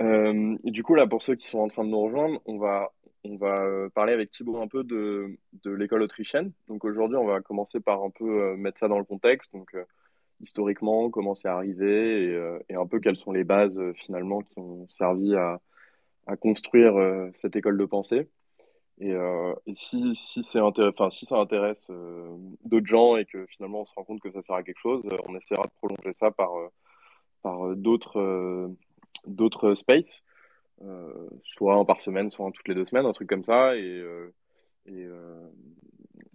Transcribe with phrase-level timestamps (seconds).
[0.00, 2.92] du coup, là, pour ceux qui sont en train de nous rejoindre, on va,
[3.24, 6.52] on va euh, parler avec Thibaut un peu de, de l'école autrichienne.
[6.68, 9.52] Donc aujourd'hui, on va commencer par un peu euh, mettre ça dans le contexte.
[9.52, 9.84] Donc euh,
[10.40, 14.86] historiquement, comment c'est arrivé et, et, un peu quelles sont les bases finalement qui ont
[14.88, 15.60] servi à,
[16.26, 16.94] à construire
[17.34, 18.28] cette école de pensée.
[18.98, 21.90] Et, et si, si, enfin, si ça intéresse
[22.64, 25.08] d'autres gens et que finalement on se rend compte que ça sert à quelque chose,
[25.26, 26.50] on essaiera de prolonger ça par,
[27.42, 28.76] par d'autres
[29.26, 30.22] d'autres spaces.
[30.82, 33.76] Euh, soit par semaine, soit un toutes les deux semaines, un truc comme ça.
[33.76, 34.30] Et, euh,
[34.88, 35.48] euh,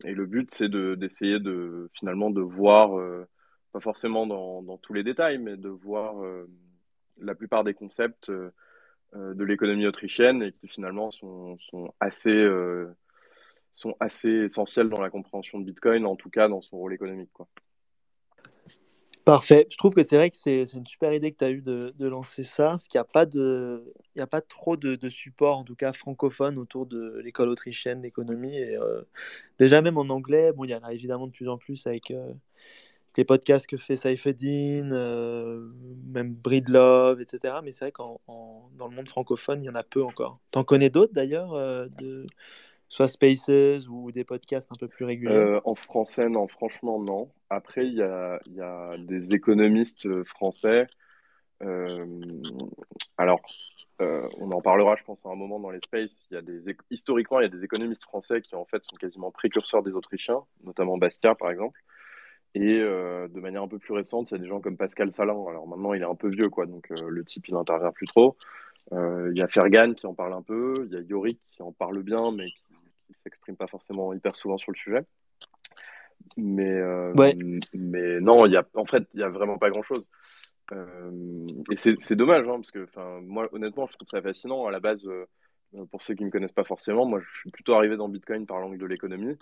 [0.04, 3.00] et le but, c'est d'essayer de, finalement de voir,
[3.72, 6.16] pas forcément dans, dans, tous les détails, mais de voir
[7.20, 12.48] la plupart des concepts de l'économie autrichienne et qui finalement sont, sont assez,
[13.76, 17.32] sont assez essentiels dans la compréhension de Bitcoin, en tout cas dans son rôle économique.
[17.32, 17.48] Quoi.
[19.26, 19.68] Parfait.
[19.70, 21.94] Je trouve que c'est vrai que c'est une super idée que tu as eu de,
[22.00, 23.26] lancer ça, parce qu'il n'y a, pas
[24.18, 28.60] a pas trop de, support, en tout cas francophone, autour de l'école autrichienne d'économie.
[28.60, 29.04] Euh,
[29.60, 32.10] déjà, même en anglais, bon, il y en a évidemment de plus en plus avec
[32.10, 32.34] euh,
[33.16, 35.70] les podcasts que fait Saifeddin, euh,
[36.08, 37.56] même Breedlove, etc.
[37.64, 40.40] Mais c'est vrai qu'en dans le monde francophone, il y en a peu encore.
[40.50, 41.54] T'en connais d'autres d'ailleurs
[42.00, 42.26] de
[42.92, 47.32] soit Spaces ou des podcasts un peu plus réguliers euh, En français, non, franchement, non.
[47.50, 48.38] Après, il y a,
[48.98, 50.88] des économistes français.
[51.64, 52.06] Euh,
[53.18, 53.40] alors,
[54.02, 56.28] euh, on en parlera, je pense, à un moment dans les Spaces.
[56.32, 59.32] Y a des, historiquement, il y a des économistes français qui, en fait, sont quasiment
[59.32, 61.80] précurseurs des Autrichiens, notamment Bastia, par exemple.
[62.56, 65.42] Et de manière un peu plus récente, il y a des gens comme Pascal Salin.
[65.48, 68.36] Alors maintenant, il est un peu vieux, quoi, donc le type, il n'intervient plus trop.
[68.92, 71.72] Il y a Fergan qui en parle un peu, il y a Yorick qui en
[71.72, 72.71] parle bien, mais qui
[73.24, 75.06] s'exprime pas forcément hyper souvent sur le sujet.
[76.38, 77.14] Mais, euh,
[77.74, 80.08] mais non, y a, en fait, il n'y a vraiment pas grand-chose.
[80.72, 82.88] Euh, et c'est dommage, hein, parce que
[83.22, 84.66] moi, honnêtement, je trouve ça fascinant.
[84.66, 85.26] À la base, euh,
[85.92, 88.46] pour ceux qui ne me connaissent pas forcément, moi, je suis plutôt arrivé dans Bitcoin
[88.46, 89.38] par l'angle de l'économie.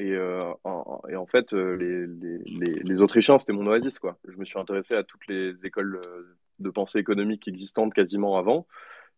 [0.00, 0.16] Et,
[0.64, 4.00] en, et, en, fait, les, les, les, Autrichiens, c'était mon oasis.
[4.00, 4.18] Quoi.
[4.26, 6.00] Je me suis intéressé à toutes les écoles
[6.58, 8.66] de pensée économique existantes quasiment avant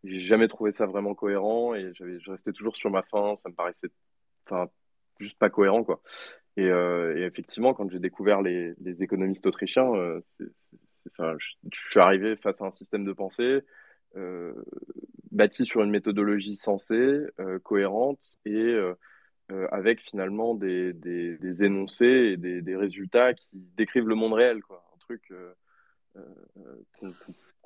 [0.06, 3.36] j'ai jamais trouvé ça vraiment cohérent et je restais toujours sur ma fin.
[3.36, 3.88] Ça me paraissait,
[4.46, 4.68] enfin,
[5.18, 6.00] juste pas cohérent, quoi.
[6.56, 10.46] Et, euh, effectivement, quand j'ai découvert les, économistes autrichiens, euh, je,
[11.72, 13.60] je, suis arrivé face à un système de pensée
[14.16, 14.54] euh,
[15.30, 17.26] bâti sur une méthodologie sensée,
[17.62, 18.74] cohérente et
[19.70, 24.62] avec finalement des, des, des, énoncés et des, des, résultats qui décrivent le monde réel,
[24.62, 24.82] quoi.
[24.94, 25.30] Un truc
[26.98, 27.12] qu'on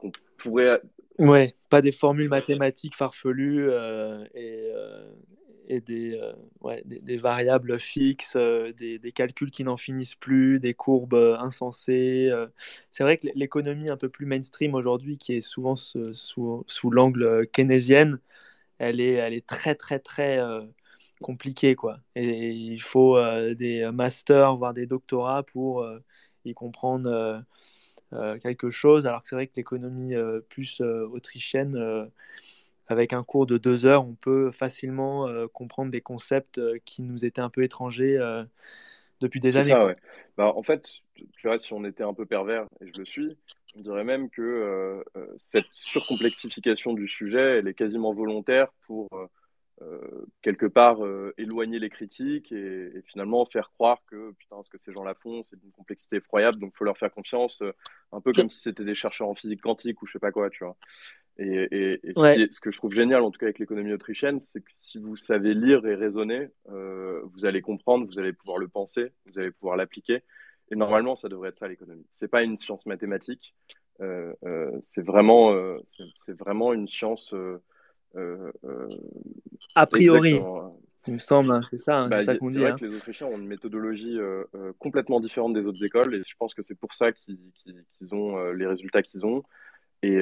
[0.00, 0.80] qu'on pourrait.
[1.18, 5.10] Ouais, pas des formules mathématiques farfelues euh, et, euh,
[5.68, 10.72] et des, euh, ouais, des, variables fixes, des, des, calculs qui n'en finissent plus, des
[10.72, 12.30] courbes insensées.
[12.90, 17.46] C'est vrai que l'économie un peu plus mainstream aujourd'hui, qui est souvent sous, sous l'angle
[17.52, 18.18] keynésienne,
[18.78, 20.40] elle est, elle est très, très, très
[21.20, 21.74] compliquée.
[21.74, 21.98] Quoi.
[22.16, 23.18] Et il faut
[23.54, 25.86] des masters, voire des doctorats pour
[26.44, 27.38] y comprendre euh,
[28.42, 32.10] quelque chose, alors que c'est vrai que l'économie euh, plus euh, autrichienne,
[32.88, 37.40] avec un cours de deux heures, on peut facilement comprendre des concepts qui nous étaient
[37.40, 38.18] un peu étrangers
[39.20, 39.68] depuis des années.
[39.68, 39.96] Ça, ouais.
[40.36, 43.28] bah, en fait, tu vois, si on était un peu pervers, et je le suis,
[43.78, 45.04] on dirait même que
[45.38, 49.26] cette surcomplexification du sujet, elle est quasiment volontaire pour euh,
[50.42, 54.92] quelque part euh, éloigner les critiques et, finalement faire croire que putain ce que ces
[54.92, 56.58] gens-là font c'est d'une complexité effroyable.
[56.58, 57.72] Donc faut leur faire confiance euh,
[58.12, 60.50] un peu comme si c'était des chercheurs en physique quantique ou je sais pas quoi
[60.50, 60.76] tu vois.
[61.38, 64.98] Et, ce, que je trouve génial en tout cas avec l'économie autrichienne c'est que si
[64.98, 69.50] vous savez lire et raisonner vous allez comprendre vous allez pouvoir le penser vous allez
[69.50, 70.22] pouvoir l'appliquer.
[70.70, 72.06] Et normalement ça devrait être ça l'économie.
[72.14, 73.54] C'est pas une science mathématique
[74.80, 75.52] c'est vraiment
[76.16, 77.58] c'est vraiment une science euh, euh,
[79.74, 80.40] a priori.
[81.06, 82.54] Il me semble, hein, c'est ça, hein, bah, ça qu'on dit.
[82.54, 82.76] C'est vrai hein.
[82.78, 84.44] que les Autrichiens ont une méthodologie euh,
[84.78, 87.38] complètement différente des autres écoles et je pense que c'est pour ça qu'ils
[88.12, 89.42] ont les résultats qu'ils ont.
[90.02, 90.20] Et,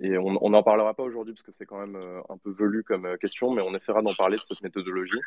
[0.00, 1.98] et on n'en parlera pas aujourd'hui parce que c'est quand même
[2.28, 5.18] un peu velu comme question, mais on essaiera d'en parler de cette méthodologie.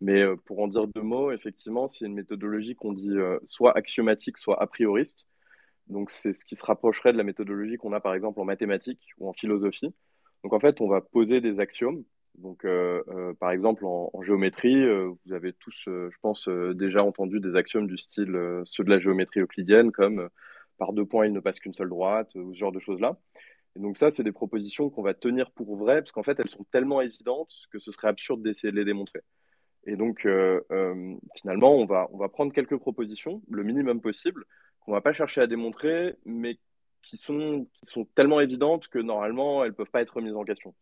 [0.00, 4.62] Mais pour en dire deux mots, effectivement, c'est une méthodologie qu'on dit soit axiomatique, soit
[4.62, 5.26] a prioriste.
[5.90, 9.12] Donc c'est ce qui se rapprocherait de la méthodologie qu'on a par exemple en mathématiques
[9.18, 9.92] ou en philosophie.
[10.44, 12.04] Donc en fait, on va poser des axiomes.
[12.36, 17.40] Donc euh, euh, par exemple en, géométrie, euh, vous avez tous, je pense, déjà entendu
[17.40, 20.28] des axiomes du style ceux de la géométrie euclidienne, comme
[20.78, 23.18] par deux points il ne passe qu'une seule droite, ou ce genre de choses-là.
[23.76, 26.48] Et donc ça, c'est des propositions qu'on va tenir pour vraies, parce qu'en fait, elles
[26.48, 29.20] sont tellement évidentes que ce serait absurde d'essayer de les démontrer.
[29.86, 30.26] Et donc,
[31.36, 34.44] finalement, on va, on va prendre quelques propositions, le minimum possible,
[34.80, 36.58] qu'on va pas chercher à démontrer, mais
[37.02, 40.44] qui sont, qui sont tellement évidentes que normalement, elles ne peuvent pas être remises en
[40.44, 40.74] question.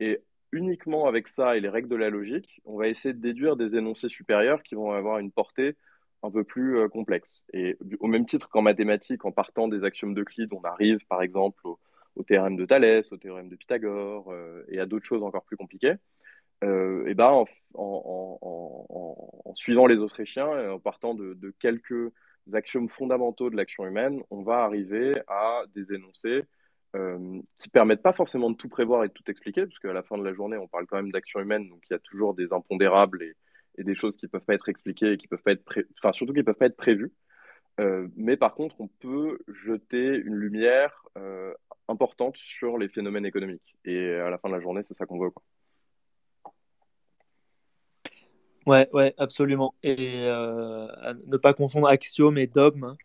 [0.00, 0.22] Et
[0.52, 3.76] uniquement avec ça et les règles de la logique, on va essayer de déduire des
[3.76, 5.76] énoncés supérieurs qui vont avoir une portée
[6.22, 7.44] un peu plus euh, complexe.
[7.52, 11.60] Et au même titre qu'en mathématiques, en partant des axiomes d'Euclide, on arrive par exemple
[11.64, 11.78] au,
[12.26, 15.94] théorème de Thalès, au théorème de Pythagore euh, et à d'autres choses encore plus compliquées.
[16.64, 22.12] Euh, et ben en, suivant les Autrichiens, en partant de, de quelques
[22.54, 26.42] axiomes fondamentaux de l'action humaine, on va arriver à des énoncés
[26.94, 30.02] euh, qui permettent pas forcément de tout prévoir et de tout expliquer, parce qu'à la
[30.02, 32.34] fin de la journée, on parle quand même d'action humaine, donc il y a toujours
[32.34, 33.34] des impondérables et,
[33.78, 35.62] des choses qui peuvent pas être expliquées et qui peuvent pas être,
[35.98, 37.12] enfin surtout qui peuvent pas être prévues.
[37.78, 41.52] Euh, mais par contre, on peut jeter une lumière euh,
[41.88, 43.76] importante sur les phénomènes économiques.
[43.84, 45.30] Et à la fin de la journée, c'est ça qu'on veut.
[45.30, 45.42] Quoi.
[48.66, 49.74] Ouais, ouais, absolument.
[49.82, 52.84] Et ne pas confondre axiome et dogme.
[52.84, 52.96] Hein,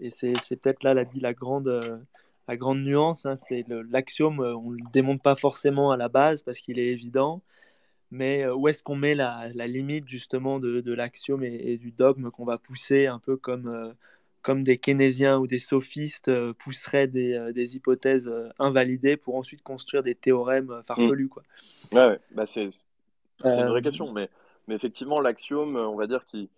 [0.00, 2.00] et c'est peut-être là la, la grande
[2.48, 6.08] la grande nuance, hein, c'est l'axiome, euh, on ne le démonte pas forcément à la
[6.08, 7.42] base parce qu'il est évident,
[8.10, 12.44] mais euh, où est-ce qu'on met la, limite justement de, l'axiome et, du dogme qu'on
[12.44, 13.92] va pousser un peu comme, euh,
[14.42, 20.80] comme des keynésiens ou des sophistes pousseraient des, hypothèses invalidées pour ensuite construire des théorèmes
[20.84, 21.28] farfelus.
[21.28, 21.42] Quoi.
[21.92, 22.70] Ouais, bah c'est
[23.44, 24.30] une vraie question, mais,
[24.66, 26.48] mais effectivement, l'axiome, on va dire qu'il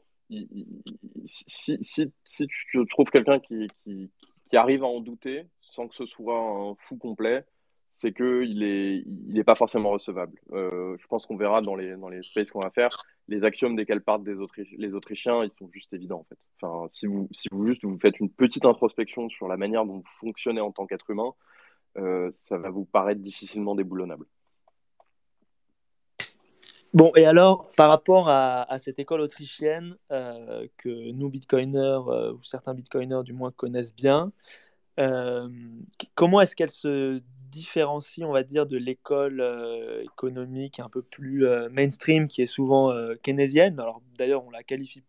[1.24, 4.10] si, si, si, tu trouves quelqu'un qui, qui,
[4.48, 7.44] qui arrive à en douter sans que ce soit un fou complet,
[7.92, 10.38] c'est qu'il n'est il est pas forcément recevable.
[10.52, 12.90] Euh, je pense qu'on verra dans les, dans les spaces qu'on va faire,
[13.26, 16.38] les axiomes desquels partent les Autrichiens, ils sont juste évidents en fait.
[16.60, 19.98] Enfin, si vous, si vous juste vous faites une petite introspection sur la manière dont
[19.98, 21.32] vous fonctionnez en tant qu'être humain,
[21.96, 24.26] euh, ça va vous paraître difficilement déboulonnable.
[26.94, 32.42] Bon, et alors, par rapport à, cette école autrichienne euh, que nous, bitcoiners, euh, ou
[32.42, 34.32] certains bitcoiners du moins, connaissent bien,
[34.98, 35.48] euh,
[36.14, 37.20] comment est-ce qu'elle se
[37.50, 39.42] différencie, on va dire, de l'école
[40.02, 43.80] économique un peu plus mainstream qui est souvent keynésienne?
[43.80, 45.02] Alors, d'ailleurs, on la qualifie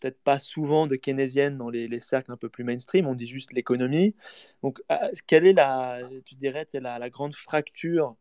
[0.00, 3.52] peut-être pas souvent de keynésienne dans les, cercles un peu plus mainstream, on dit juste
[3.52, 4.14] l'économie.
[4.62, 4.80] Donc,
[5.26, 8.16] quelle est la, tu dirais, la, la grande fracture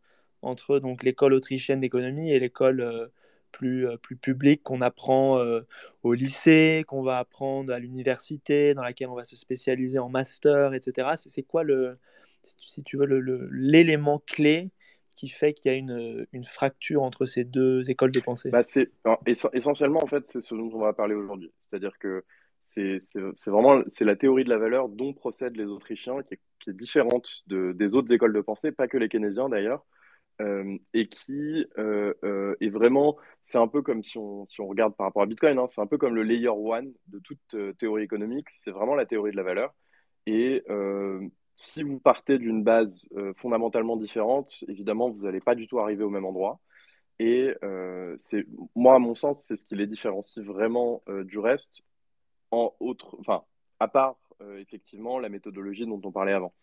[0.46, 3.08] entre donc l'école autrichienne d'économie et l'école euh,
[3.52, 5.62] plus, euh, plus publique qu'on apprend euh,
[6.04, 10.74] au lycée, qu'on va apprendre à l'université, dans laquelle on va se spécialiser en master,
[10.74, 11.10] etc.
[11.16, 11.98] C'est quoi le,
[12.44, 13.06] si tu veux,
[13.52, 14.70] l'élément clé
[15.16, 18.50] qui fait qu'il y a une, fracture entre ces deux écoles de pensée?
[18.52, 18.92] Bah c'est
[19.54, 21.52] essentiellement en fait c'est ce dont on va parler aujourd'hui.
[21.64, 22.24] C'est-à-dire que
[22.66, 23.00] c'est
[23.48, 26.40] vraiment c'est la théorie de la valeur dont procèdent les Autrichiens qui est,
[26.74, 29.86] différente de, des autres écoles de pensée pas que les keynésiens d'ailleurs
[30.42, 34.68] euh, et qui euh, euh, est vraiment, c'est un peu comme si on, si on
[34.68, 37.56] regarde par rapport à Bitcoin, hein, c'est un peu comme le layer one de toute
[37.78, 39.74] théorie économique, c'est vraiment la théorie de la valeur.
[40.26, 40.64] Et
[41.56, 46.10] si vous partez d'une base fondamentalement différente, évidemment, vous n'allez pas du tout arriver au
[46.10, 46.60] même endroit.
[47.20, 47.54] Et
[48.20, 48.46] c'est,
[48.76, 51.82] moi, à mon sens, c'est ce qui les différencie vraiment du reste,
[52.52, 53.44] en autre, enfin,
[53.80, 54.18] à part
[54.58, 56.54] effectivement la méthodologie dont on parlait avant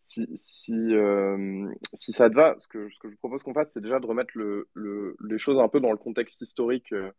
[0.00, 3.72] si, si, euh, si, ça te va, ce que, ce que je propose qu'on fasse,
[3.72, 7.10] c'est déjà de remettre le, le, les choses un peu dans le contexte historique euh,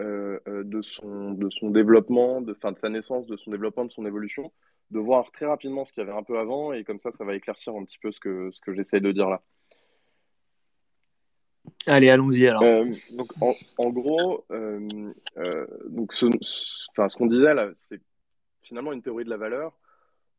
[0.00, 3.90] euh, de, son, de son développement, de, fin, de sa naissance, de son développement, de
[3.90, 4.52] son évolution,
[4.90, 7.24] de voir très rapidement ce qu'il y avait un peu avant, et comme ça, ça
[7.24, 9.42] va éclaircir un petit peu ce que, ce que j'essaie de dire là.
[11.86, 12.62] Allez, allons-y alors.
[13.12, 14.44] donc, en, en gros,
[15.88, 18.00] donc ce, ce qu'on disait là, c'est
[18.62, 19.76] finalement une théorie de la valeur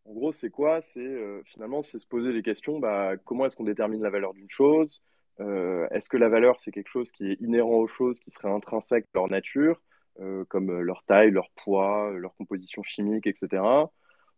[0.05, 0.81] en gros, c'est quoi?
[0.81, 2.79] C'est euh, finalement c'est se poser les questions.
[2.79, 5.01] Bah, comment est-ce qu'on détermine la valeur d'une chose?
[5.39, 8.49] Euh, Est-ce que la valeur c'est quelque chose qui est inhérent aux choses, qui serait
[8.49, 9.81] intrinsèque à leur nature,
[10.19, 13.63] euh, comme leur taille, leur poids, leur composition chimique, etc.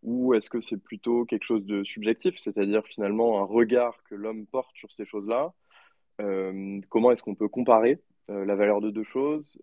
[0.03, 4.45] Ou est-ce que c'est plutôt quelque chose de subjectif, c'est-à-dire finalement un regard que l'homme
[4.47, 5.53] porte sur ces choses-là?
[6.89, 9.61] Comment est-ce qu'on peut comparer la valeur de deux choses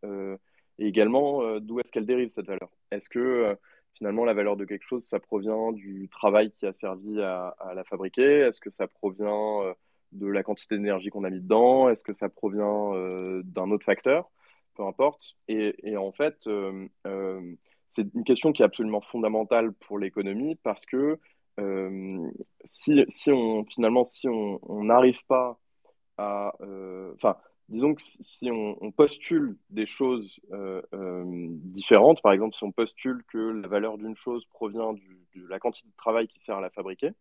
[0.78, 2.71] Et également, d'où est-ce qu'elle dérive cette valeur?
[2.90, 3.57] Est-ce que
[3.94, 7.85] finalement la valeur de quelque chose, ça provient du travail qui a servi à, la
[7.85, 8.40] fabriquer?
[8.40, 9.75] Est-ce que ça provient euh,
[10.12, 11.88] de la quantité d'énergie qu'on a mis dedans?
[11.88, 14.30] Est-ce que ça provient euh, d'un autre facteur?
[14.75, 15.37] Peu importe.
[15.49, 16.87] Et, en fait, euh,
[17.88, 21.18] c'est une question qui est absolument fondamentale pour l'économie parce que
[22.64, 25.61] si, on finalement si on n'arrive pas
[26.16, 26.54] à
[27.16, 27.37] enfin
[27.71, 33.23] disons que si on, postule des choses euh, euh, différentes, par exemple si on postule
[33.29, 36.71] que la valeur d'une chose provient de la quantité de travail qui sert à la
[36.71, 37.12] fabriquer,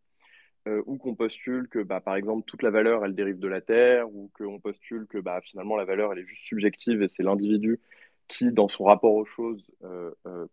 [0.67, 3.61] euh, ou qu'on postule que bah, par exemple toute la valeur elle dérive de la
[3.61, 7.23] terre, ou qu'on postule que bah, finalement la valeur elle est juste subjective et c'est
[7.23, 7.79] l'individu
[8.27, 9.65] qui dans son rapport aux choses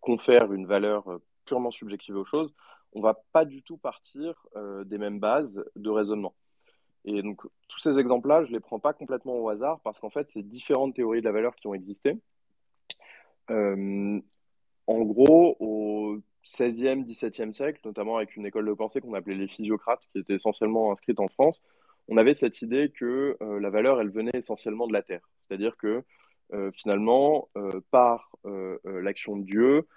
[0.01, 1.05] confère une valeur
[1.45, 2.55] purement subjective aux choses,
[2.93, 4.47] on va pas du tout partir
[4.87, 6.35] des mêmes bases de raisonnement.
[7.07, 10.11] Et donc, tous ces exemples-là, je ne les prends pas complètement au hasard parce qu'en
[10.11, 12.19] fait, c'est différentes théories de la valeur qui ont existé.
[13.49, 19.49] en gros, au 16e, 17e siècle, notamment avec une école de pensée qu'on appelait les
[19.49, 21.61] physiocrates, qui était essentiellement inscrite en France,
[22.09, 25.29] on avait cette idée que euh, la valeur, elle venait essentiellement de la terre.
[25.49, 26.05] C'est-à-dire que
[26.53, 28.31] euh, finalement, euh, par
[28.85, 29.89] l'action de Dieu,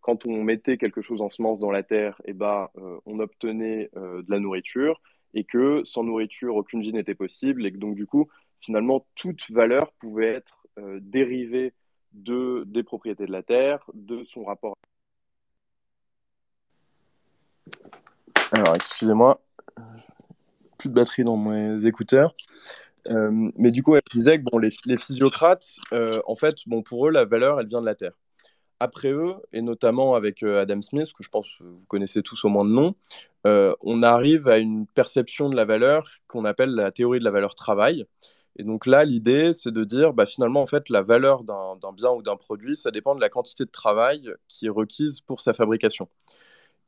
[0.00, 2.68] quand on mettait quelque chose en semence dans la terre, eh ben,
[3.06, 5.00] on obtenait de la nourriture,
[5.34, 8.28] et que sans nourriture, aucune vie n'était possible, et que donc du coup,
[8.60, 10.66] finalement, toute valeur pouvait être
[11.00, 11.74] dérivée
[12.12, 14.74] de, des propriétés de la terre, de son rapport
[18.54, 19.40] alors, excusez-moi,
[20.76, 22.34] plus de batterie dans mes écouteurs.
[23.08, 27.08] Euh, mais du coup, je disais que bon, les, physiocrates, euh, en fait, bon, pour
[27.08, 28.12] eux, la valeur, elle vient de la Terre.
[28.82, 32.44] Après eux, et notamment avec euh, Adam Smith, que je pense que vous connaissez tous
[32.44, 32.96] au moins de nom,
[33.44, 37.54] on arrive à une perception de la valeur qu'on appelle la théorie de la valeur
[37.54, 38.06] travail.
[38.56, 42.10] Et donc là, l'idée, c'est de dire, bah, finalement, en fait, la valeur d'un bien
[42.10, 45.54] ou d'un produit, ça dépend de la quantité de travail qui est requise pour sa
[45.54, 46.08] fabrication.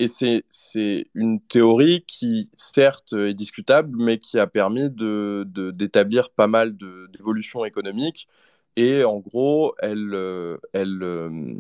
[0.01, 6.49] Et c'est une théorie qui, certes, est discutable, mais qui a permis d'établir de, pas
[6.49, 8.29] mal d'évolutions économiques.
[8.77, 11.55] Et en gros, elle, euh, elle, euh,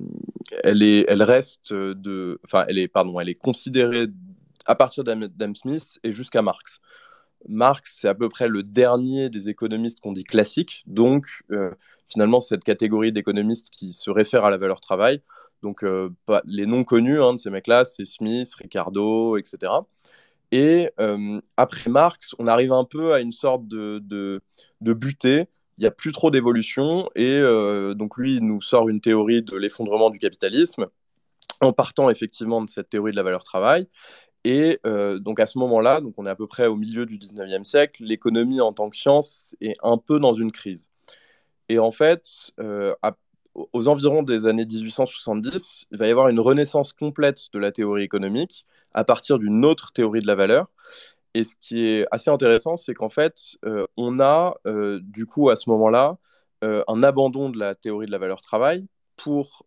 [0.64, 2.40] elle, est, elle reste de.
[2.44, 4.08] Enfin, elle est, pardon, elle est considérée
[4.66, 6.80] à partir d'Adam Smith et jusqu'à Marx.
[7.48, 10.82] Marx, c'est à peu près le dernier des économistes qu'on dit classiques.
[10.86, 11.70] Donc, euh,
[12.08, 15.20] finalement, cette catégorie d'économistes qui se réfèrent à la valeur travail,
[15.62, 16.10] donc, euh,
[16.44, 19.72] les noms connus hein, de ces mecs-là, c'est Smith, Ricardo, etc.
[20.52, 20.90] Et
[21.56, 25.48] après Marx, on arrive un peu à une sorte de, de, butée.
[25.78, 27.10] Il n'y a plus trop d'évolution.
[27.14, 30.86] Et euh, donc, lui, nous sort une théorie de l'effondrement du capitalisme,
[31.60, 33.86] en partant effectivement de cette théorie de la valeur travail.
[34.46, 37.64] Et donc à ce moment-là, donc on est à peu près au milieu du 19e
[37.64, 40.90] siècle, l'économie en tant que science est un peu dans une crise.
[41.70, 42.52] Et en fait,
[43.00, 43.16] à
[43.54, 48.02] aux environs des années 1870, il va y avoir une renaissance complète de la théorie
[48.02, 50.66] économique à partir d'une autre théorie de la valeur.
[51.34, 55.50] Et ce qui est assez intéressant, c'est qu'en fait, euh, on a euh, du coup
[55.50, 56.16] à ce moment-là
[56.62, 58.86] euh, un abandon de la théorie de la valeur travail
[59.16, 59.64] pour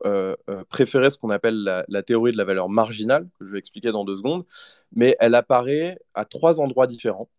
[0.69, 3.91] préférer ce qu'on appelle la, la, théorie de la valeur marginale, que je vais expliquer
[3.91, 4.45] dans deux secondes,
[4.93, 7.29] mais elle apparaît à trois endroits différents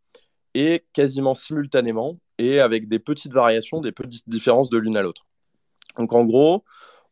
[0.55, 5.27] et quasiment simultanément et avec des petites variations, des petites différences de l'une à l'autre.
[5.99, 6.65] Donc en gros,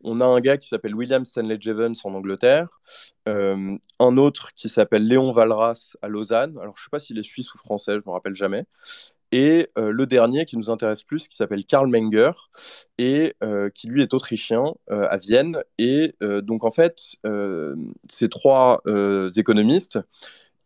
[0.06, 2.80] on a un gars qui s'appelle William Stanley Jevons en Angleterre,
[3.28, 6.56] euh, un autre qui s'appelle Léon Valras à Lausanne.
[6.58, 8.66] Alors je ne sais pas s'il est suisse ou français, je ne me rappelle jamais.
[9.32, 12.30] Et euh, le dernier qui nous intéresse plus, qui s'appelle Karl Menger,
[12.98, 15.58] et euh, qui lui est autrichien à Vienne.
[15.78, 17.16] Et donc en fait,
[18.08, 18.80] ces trois
[19.36, 19.98] économistes,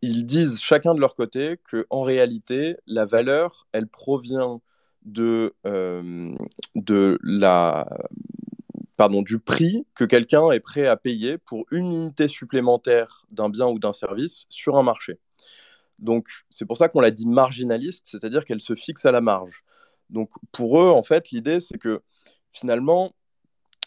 [0.03, 4.61] ils disent chacun de leur côté que en réalité, la valeur, elle provient
[5.07, 7.89] de, de la,
[9.01, 13.67] pardon, du prix que quelqu'un est prêt à payer pour une unité supplémentaire d'un bien
[13.67, 15.19] ou d'un service sur un marché.
[15.99, 19.65] Donc, c'est pour ça qu'on l'a dit marginaliste, c'est-à-dire qu'elle se fixe à la marge.
[20.11, 22.03] Donc, pour eux, en fait, l'idée, c'est que
[22.51, 23.15] finalement,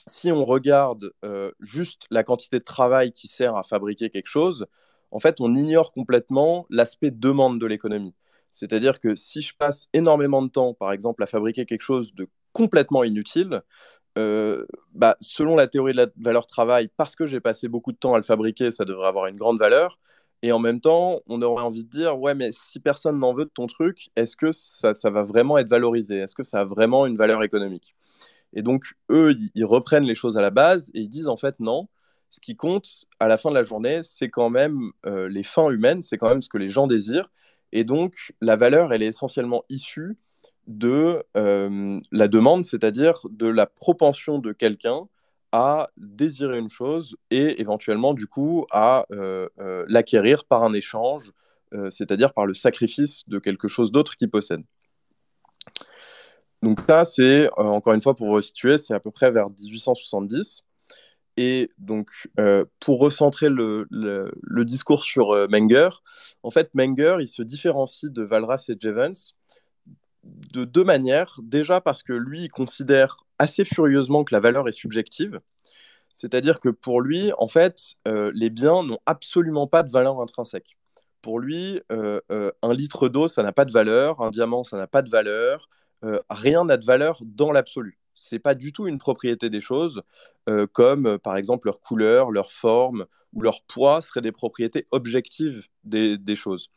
[0.08, 4.66] si on regarde euh, juste la quantité de travail qui sert à fabriquer quelque chose,
[5.12, 8.16] en fait, on ignore complètement l'aspect demande de l'économie.
[8.50, 12.28] C'est-à-dire que si je passe énormément de temps, par exemple, à fabriquer quelque chose de
[12.52, 13.62] complètement inutile,
[14.18, 17.98] euh, bah, selon la théorie de la valeur travail, parce que j'ai passé beaucoup de
[17.98, 20.00] temps à le fabriquer, ça devrait avoir une grande valeur.
[20.44, 23.46] Et en même temps, on aurait envie de dire, ouais, mais si personne n'en veut
[23.46, 26.18] de ton truc, est-ce que ça, va vraiment être valorisé?
[26.18, 27.96] Est-ce que ça a vraiment une valeur économique?
[28.54, 31.60] Et donc, eux, ils, reprennent les choses à la base et ils disent, en fait,
[31.60, 31.88] non,
[32.30, 35.70] ce qui compte à la fin de la journée, c'est quand même euh, les fins
[35.70, 37.32] humaines, c'est quand même ce que les gens désirent.
[37.72, 40.18] Et donc, la valeur, elle est essentiellement issue
[40.68, 45.08] de euh, la demande, c'est-à-dire de la propension de quelqu'un
[45.52, 51.32] à désirer une chose et éventuellement, du coup, à euh, euh, l'acquérir par un échange,
[51.90, 54.62] c'est-à-dire par le sacrifice de quelque chose d'autre qu'il possède.
[56.62, 60.66] Donc ça, c'est, encore une fois, pour vous situer, c'est à peu près vers 1870.
[61.36, 62.12] Et donc,
[62.80, 63.88] pour recentrer le,
[64.66, 65.90] discours sur Menger,
[66.44, 69.14] en fait, Menger, il se différencie de Valras et Jevons
[70.24, 71.40] de deux manières.
[71.42, 75.40] Déjà parce que lui, il considère assez furieusement que la valeur est subjective.
[76.14, 80.78] C'est-à-dire que pour lui, en fait, euh, les biens n'ont absolument pas de valeur intrinsèque.
[81.22, 85.02] Pour lui, un litre d'eau, ça n'a pas de valeur, un diamant, ça n'a pas
[85.02, 85.70] de valeur,
[86.30, 90.04] rien n'a de valeur dans l'absolu c'est pas du tout une propriété des choses,
[90.50, 95.68] euh, comme par exemple leur couleur, leur forme ou leur poids seraient des propriétés objectives
[95.84, 96.70] des, des choses.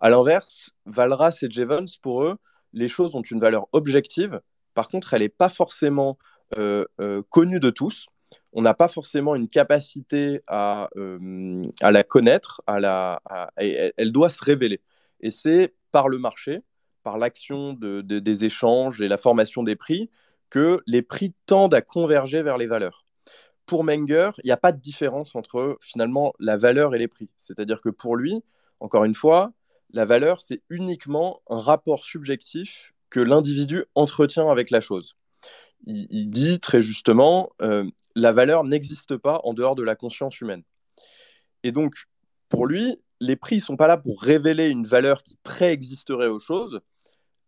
[0.00, 2.36] À l'inverse, Valras et Jevons, pour eux,
[2.72, 4.40] les choses ont une valeur objective.
[4.74, 6.18] Par contre, elle n'est pas forcément
[6.56, 8.06] euh, euh, connue de tous.
[8.52, 12.62] On n'a pas forcément une capacité à, euh, la connaître.
[12.66, 13.20] La,
[13.56, 14.80] elle doit se révéler.
[15.20, 16.62] Et c'est par le marché,
[17.02, 20.10] par l'action de, des échanges et la formation des prix,
[20.50, 23.06] que les prix tendent à converger vers les valeurs.
[23.66, 27.28] Pour Menger, il n'y a pas de différence entre finalement la valeur et les prix.
[27.36, 28.42] C'est-à-dire que pour lui,
[28.80, 29.52] encore une fois,
[29.90, 35.16] la valeur, c'est uniquement un rapport subjectif que l'individu entretient avec la chose.
[35.86, 37.84] Il, dit très justement, euh,
[38.16, 40.64] la valeur n'existe pas en dehors de la conscience humaine.
[41.62, 41.94] Et donc,
[42.48, 46.40] pour lui, les prix ne sont pas là pour révéler une valeur qui préexisterait aux
[46.40, 46.80] choses.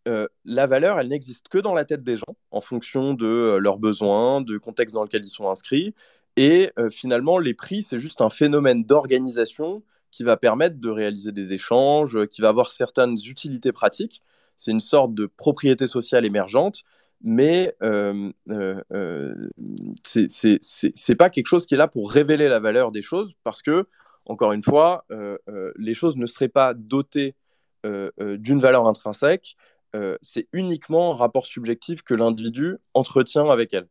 [0.09, 3.59] Euh, la valeur, elle n'existe que dans la tête des gens, en fonction de euh,
[3.59, 5.94] leurs besoins, du contexte dans lequel ils sont inscrits.
[6.37, 11.52] Et finalement, les prix, c'est juste un phénomène d'organisation qui va permettre de réaliser des
[11.52, 14.22] échanges, qui va avoir certaines utilités pratiques.
[14.56, 16.84] C'est une sorte de propriété sociale émergente,
[17.22, 19.50] mais euh, euh, euh
[20.02, 23.86] c'est pas quelque chose qui est là pour révéler la valeur des choses, parce que,
[24.26, 27.34] encore une fois, euh, euh, les choses ne seraient pas dotées
[27.82, 29.56] d'une valeur intrinsèque,
[30.20, 33.88] c'est uniquement un rapport subjectif que l'individu entretient avec elle.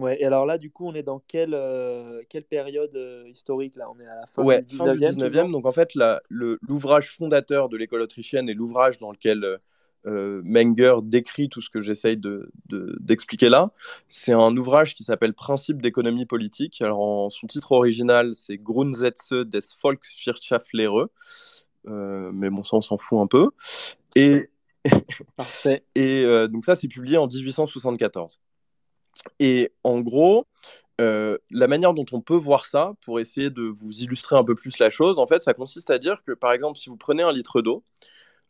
[0.00, 3.76] Ouais, et alors là, du coup, on est dans quelle, euh, quelle période euh, historique
[3.76, 3.86] là?
[3.94, 4.78] On est à la fin ouais, du 19e.
[4.78, 5.92] Fin du 19e donc en fait,
[6.30, 9.58] l'ouvrage fondateur de l'école autrichienne et l'ouvrage dans lequel
[10.06, 13.72] euh, Menger décrit tout ce que j'essaye d'expliquer de, là,
[14.08, 16.80] c'est un ouvrage qui s'appelle Principe d'économie politique.
[16.80, 21.08] Alors en, son titre original, c'est Grundsätze des Volkswirtschaftslehre.
[21.84, 23.50] mais bon, ça, on s'en fout un peu.
[24.16, 24.48] Et,
[25.36, 25.84] Parfait.
[25.94, 28.40] et donc ça, c'est publié en 1874.
[29.38, 30.46] Et en gros,
[31.00, 34.54] euh, la manière dont on peut voir ça, pour essayer de vous illustrer un peu
[34.54, 37.22] plus la chose, en fait, ça consiste à dire que, par exemple, si vous prenez
[37.22, 37.84] un litre d'eau,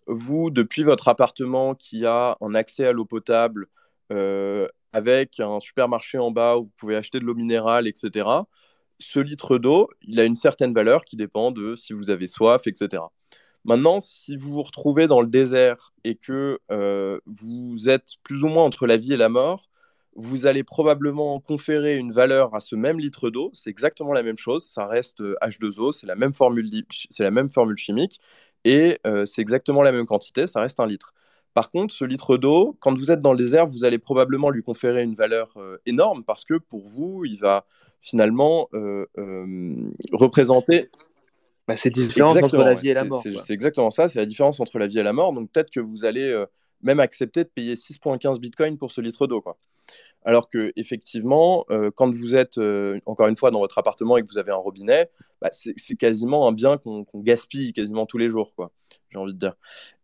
[0.07, 3.67] vous, depuis votre appartement qui a un accès à l'eau potable,
[4.13, 8.27] euh, avec un supermarché en bas où vous pouvez acheter de l'eau minérale, etc.,
[8.99, 12.67] ce litre d'eau, il a une certaine valeur qui dépend de si vous avez soif,
[12.67, 13.03] etc.
[13.65, 18.49] Maintenant, si vous vous retrouvez dans le désert et que euh, vous êtes plus ou
[18.49, 19.70] moins entre la vie et la mort,
[20.17, 23.51] vous allez probablement conférer une valeur à ce même litre d'eau.
[23.53, 24.65] C'est exactement la même chose.
[24.67, 26.69] Ça reste H2O, euh, c'est la même formule,
[27.11, 28.21] c'est la même formule chimique
[28.65, 30.47] et euh, c'est exactement la même quantité.
[30.47, 31.15] Ça reste un litre.
[31.55, 34.63] Par contre, ce litre d'eau, quand vous êtes dans le désert, vous allez probablement lui
[34.63, 37.65] conférer une valeur euh, énorme parce que pour vous, il va
[38.01, 38.69] finalement
[40.13, 40.91] représenter.
[41.69, 43.23] Bah, c'est différence entre la vie et la mort.
[43.23, 45.33] C'est exactement ça, c'est la différence entre la vie et la mort.
[45.33, 46.45] Donc peut-être que vous allez
[46.83, 49.43] même accepter de payer 6,15 bitcoins pour ce litre d'eau.
[50.25, 54.23] Alors que effectivement, euh, quand vous êtes euh, encore une fois dans votre appartement et
[54.23, 55.09] que vous avez un robinet,
[55.41, 58.71] bah, c'est quasiment un bien qu'on gaspille quasiment tous les jours, quoi.
[59.11, 59.55] J'ai envie de dire.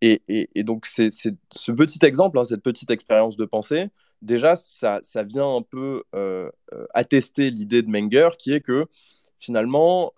[0.01, 0.23] Et,
[0.65, 3.89] donc c'est ce petit exemple, hein, cette petite expérience de pensée,
[4.23, 6.51] déjà ça, vient un peu euh,
[6.95, 8.87] attester l'idée de Menger, qui est que
[9.39, 10.13] finalement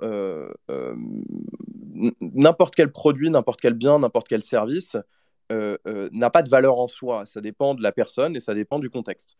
[2.20, 4.96] n'importe quel produit, n'importe quel bien, n'importe quel service
[5.50, 7.26] n'a pas de valeur en soi.
[7.26, 9.36] Ça dépend de la personne et ça dépend du contexte.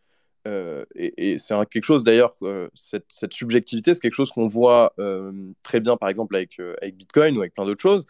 [0.47, 5.31] Euh, et, c'est quelque chose d'ailleurs, euh, cette, subjectivité, c'est quelque chose qu'on voit euh,
[5.63, 6.61] très bien par exemple avec,
[6.95, 8.05] Bitcoin ou avec plein d'autres choses.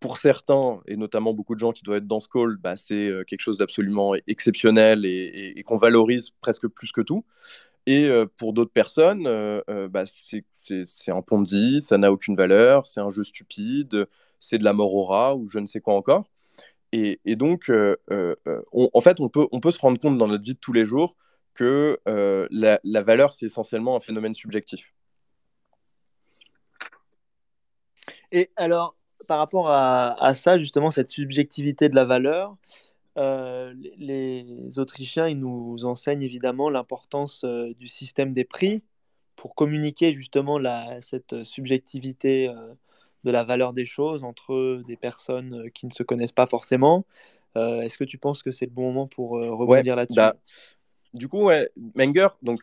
[0.00, 3.10] Pour certains, et notamment beaucoup de gens qui doivent être dans ce call, bah, c'est
[3.26, 7.24] quelque chose d'absolument exceptionnel et, qu'on valorise presque plus que tout.
[7.86, 9.24] Et pour d'autres personnes,
[9.90, 14.06] bah, c'est un Ponzi, ça n'a aucune valeur, c'est un jeu stupide,
[14.40, 16.24] c'est de la mort ou je ne sais quoi encore.
[16.94, 20.84] Et, donc, en fait, on peut, se rendre compte dans notre vie de tous les
[20.84, 21.16] jours
[21.54, 24.92] que euh, la, valeur, c'est essentiellement un phénomène subjectif.
[28.32, 32.56] Et alors, par rapport à, ça, justement, cette subjectivité de la valeur,
[33.16, 38.82] euh, les, Autrichiens, ils nous enseignent évidemment l'importance euh, du système des prix
[39.36, 40.60] pour communiquer justement
[41.00, 42.52] cette subjectivité
[43.24, 47.04] de la valeur des choses entre des personnes qui ne se connaissent pas forcément.
[47.56, 50.16] Est-ce que tu penses que c'est le bon moment pour rebondir là-dessus?
[50.16, 50.34] bah,
[51.14, 52.60] du coup, ouais, Menger, donc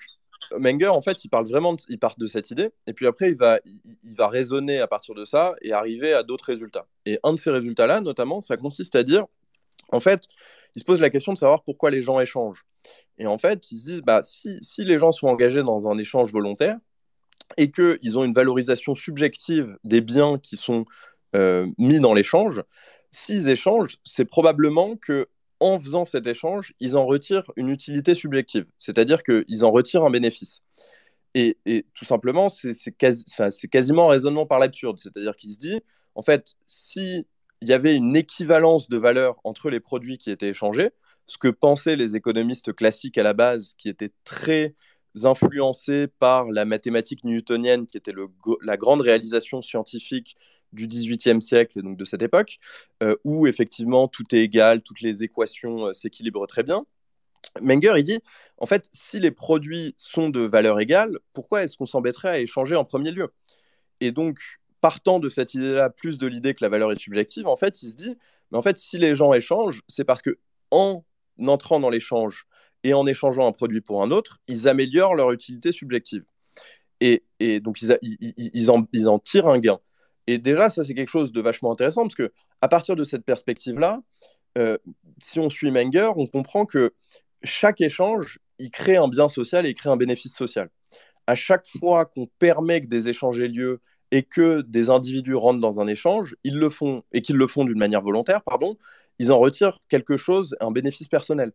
[0.57, 3.31] Menger, en fait, il parle vraiment, de, il part de cette idée, et puis après,
[3.31, 3.59] il va,
[4.03, 6.87] il, va raisonner à partir de ça et arriver à d'autres résultats.
[7.05, 9.25] Et un de ces résultats-là, notamment, ça consiste à dire,
[9.91, 10.23] en fait,
[10.75, 12.65] il se pose la question de savoir pourquoi les gens échangent.
[13.17, 15.97] Et en fait, il se dit, bah, si, si les gens sont engagés dans un
[15.97, 16.77] échange volontaire
[17.57, 20.85] et qu'ils ont une valorisation subjective des biens qui sont
[21.35, 22.61] euh, mis dans l'échange,
[23.11, 25.27] s'ils échangent, c'est probablement que
[25.59, 30.09] en faisant cet échange, ils en retirent une utilité subjective, c'est-à-dire qu'ils en retirent un
[30.09, 30.61] bénéfice.
[31.33, 35.79] Et, tout simplement, c'est quasiment un raisonnement par l'absurde, c'est-à-dire qu'il se dit,
[36.15, 37.25] en fait, s'il
[37.61, 40.89] y avait une équivalence de valeur entre les produits qui étaient échangés,
[41.27, 44.73] ce que pensaient les économistes classiques à la base, qui étaient très
[45.23, 48.13] influencés par la mathématique newtonienne, qui était
[48.61, 50.35] la grande réalisation scientifique
[50.73, 52.59] du XVIIIe siècle et donc de cette époque,
[53.03, 56.85] euh, où effectivement tout est égal, toutes les équations euh, s'équilibrent très bien.
[57.61, 58.19] Menger, il dit,
[58.57, 62.75] en fait, si les produits sont de valeur égale, pourquoi est-ce qu'on s'embêterait à échanger
[62.75, 63.33] en premier lieu?
[63.99, 64.39] Et donc,
[64.79, 67.89] partant de cette idée-là, plus de l'idée que la valeur est subjective, en fait, il
[67.89, 68.15] se dit,
[68.51, 70.37] mais en fait, si les gens échangent, c'est parce que
[70.69, 71.03] en
[71.47, 72.45] entrant dans l'échange
[72.83, 76.23] et en échangeant un produit pour un autre, ils améliorent leur utilité subjective.
[76.99, 77.23] Et,
[77.61, 79.79] donc, ils, en, tirent un gain.
[80.27, 83.25] Et déjà, ça, c'est quelque chose de vachement intéressant parce que à partir de cette
[83.25, 84.01] perspective-là,
[84.57, 84.77] euh,
[85.19, 86.93] si on suit Menger, on comprend que
[87.43, 90.69] chaque échange, il crée un bien social et il crée un bénéfice social.
[91.25, 95.61] À chaque fois qu'on permet que des échanges aient lieu et que des individus rentrent
[95.61, 98.77] dans un échange, ils le font et qu'ils le font d'une manière volontaire, pardon,
[99.17, 101.53] ils en retirent quelque chose, un bénéfice personnel.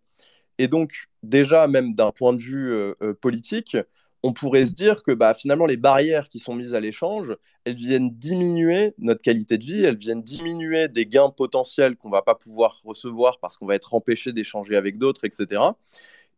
[0.59, 3.77] Et donc, déjà, même d'un point de vue euh, euh, politique,
[4.23, 7.77] on pourrait se dire que bah, finalement, les barrières qui sont mises à l'échange, elles
[7.77, 12.23] viennent diminuer notre qualité de vie, elles viennent diminuer des gains potentiels qu'on ne va
[12.23, 15.63] pas pouvoir recevoir parce qu'on va être empêché d'échanger avec d'autres, etc.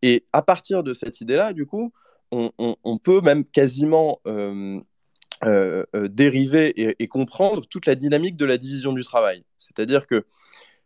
[0.03, 1.93] Et à partir de cette idée-là, du coup,
[2.31, 4.81] on, peut même quasiment euh,
[5.95, 9.45] dériver et, et, comprendre toute la dynamique de la division du travail.
[9.57, 10.27] C'est-à-dire que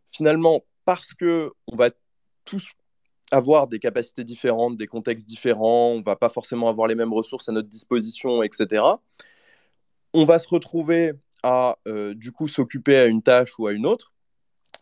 [0.06, 1.90] finalement, parce que on va
[2.44, 2.68] tous
[3.32, 7.48] avoir des capacités différentes, des contextes différents, on va pas forcément avoir les mêmes ressources
[7.48, 8.82] à notre disposition, etc.
[10.12, 13.86] On va se retrouver à euh, du coup s'occuper à une tâche ou à une
[13.86, 14.12] autre,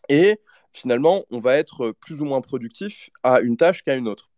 [0.09, 4.29] et finalement on va être plus ou moins productif à une tâche qu'à une autre.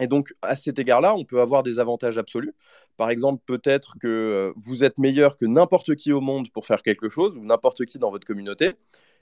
[0.00, 2.54] Et donc à cet égard-là, on peut avoir des avantages absolus.
[2.98, 6.82] Par exemple, peut-être que euh, vous êtes meilleur que n'importe qui au monde pour faire
[6.82, 8.74] quelque chose, ou n'importe qui dans votre communauté,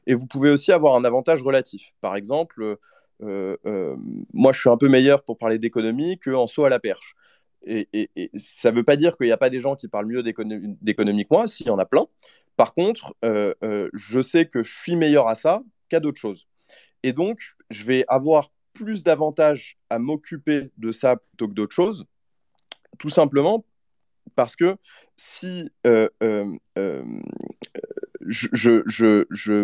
[0.09, 1.93] et vous pouvez aussi avoir un avantage relatif.
[2.01, 2.77] Par exemple, euh,
[3.21, 7.15] moi, je suis un peu meilleur pour parler d'économie qu'en saut à la perche.
[7.67, 10.23] Et, ça ne veut pas dire qu'il n'y a pas des gens qui parlent mieux
[10.23, 12.07] d'économie que moi, s'il y en a plein.
[12.57, 16.47] Par contre, euh, je sais que je suis meilleur à ça qu'à d'autres choses.
[17.03, 22.07] Et donc, je vais avoir plus d'avantages à m'occuper de ça plutôt que d'autres choses,
[22.99, 23.65] tout simplement
[24.35, 24.77] parce que
[25.17, 26.57] si je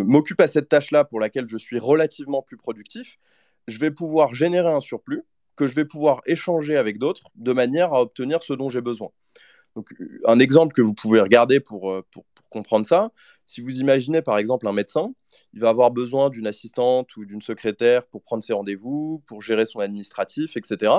[0.02, 3.18] m'occupe à cette tâche-là pour laquelle je suis relativement plus productif,
[3.68, 5.22] je vais pouvoir générer un surplus
[5.56, 9.10] que je vais pouvoir échanger avec d'autres de manière à obtenir ce dont j'ai besoin.
[9.76, 13.10] Donc, euh, un exemple que vous pouvez regarder pour, euh, pour, comprendre ça,
[13.44, 15.12] si vous imaginez par exemple un médecin,
[15.54, 19.66] il va avoir besoin d'une assistante ou d'une secrétaire pour prendre ses rendez-vous, pour gérer
[19.66, 20.92] son administratif, etc.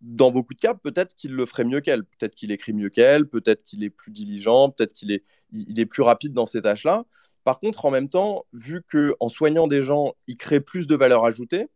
[0.00, 3.26] Dans beaucoup de cas, peut-être qu'il le ferait mieux qu'elle, peut-être qu'il écrit mieux qu'elle,
[3.26, 7.06] peut-être qu'il est plus diligent, peut-être qu'il est, il est plus rapide dans ces tâches-là.
[7.42, 11.24] Par contre, en même temps, vu qu'en soignant des gens, il crée plus de valeur
[11.24, 11.66] ajoutée,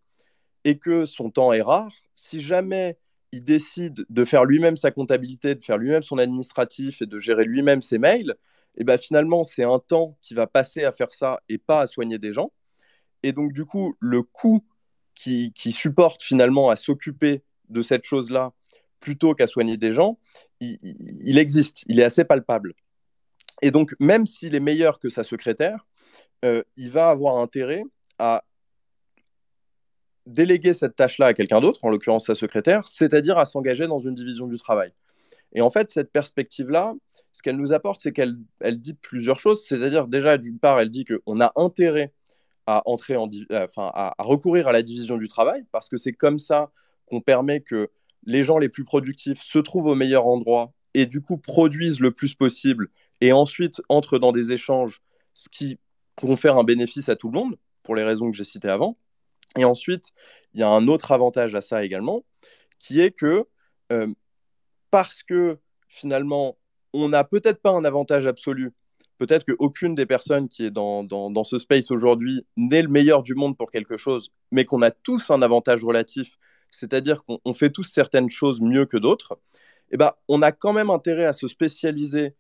[0.65, 2.99] et que son temps est rare, si jamais
[3.33, 7.45] il décide de faire lui-même sa comptabilité, de faire lui-même son administratif et de gérer
[7.45, 8.35] lui-même ses mails,
[8.77, 11.81] et eh ben finalement, c'est un temps qui va passer à faire ça et pas
[11.81, 12.53] à soigner des gens.
[13.25, 14.65] Et donc, du coup, le coût
[15.17, 18.53] qui, supporte finalement à s'occuper de cette chose-là
[19.01, 20.21] plutôt qu'à soigner des gens,
[20.61, 22.75] il, existe, il est assez palpable.
[23.63, 25.87] Et donc, même s'il est meilleur que sa secrétaire,
[26.45, 27.83] euh, il va avoir intérêt
[28.21, 28.45] à
[30.29, 34.15] déléguer cette tâche-là à quelqu'un d'autre, en l'occurrence sa secrétaire, c'est-à-dire à, s'engager dans une
[34.15, 34.93] division du travail.
[35.53, 36.95] Et en fait, cette perspective-là,
[37.33, 39.65] ce qu'elle nous apporte, c'est qu'elle elle dit plusieurs choses.
[39.65, 42.13] C'est-à-dire, déjà, d'une part, elle dit qu'on a intérêt
[42.67, 46.13] à, entrer en, euh, enfin, à, recourir à la division du travail, parce que c'est
[46.13, 46.71] comme ça
[47.07, 47.89] qu'on permet que
[48.25, 52.11] les gens les plus productifs se trouvent au meilleur endroit et du coup produisent le
[52.11, 55.01] plus possible et ensuite entrent dans des échanges,
[55.33, 55.79] ce qui
[56.17, 58.99] confère un bénéfice à tout le monde, pour les raisons que j'ai citées avant.
[59.59, 60.13] Et ensuite,
[60.55, 62.25] il y a un autre avantage à ça également,
[62.79, 63.45] qui est que
[63.93, 64.13] euh,
[64.91, 66.57] parce que finalement,
[66.93, 68.73] on n'a peut-être pas un avantage absolu,
[69.19, 73.35] peut-être qu'aucune des personnes qui est dans, dans, ce space aujourd'hui n'est le meilleur du
[73.35, 76.39] monde pour quelque chose, mais qu'on a tous un avantage relatif,
[76.71, 79.39] c'est-à-dire qu'on fait tous certaines choses mieux que d'autres,
[79.91, 82.35] eh ben, on a quand même intérêt à se spécialiser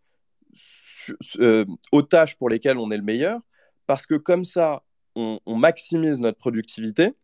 [1.38, 3.40] euh, aux tâches pour lesquelles on est le meilleur,
[3.87, 4.83] parce que comme ça,
[5.18, 7.14] on, maximise notre productivité.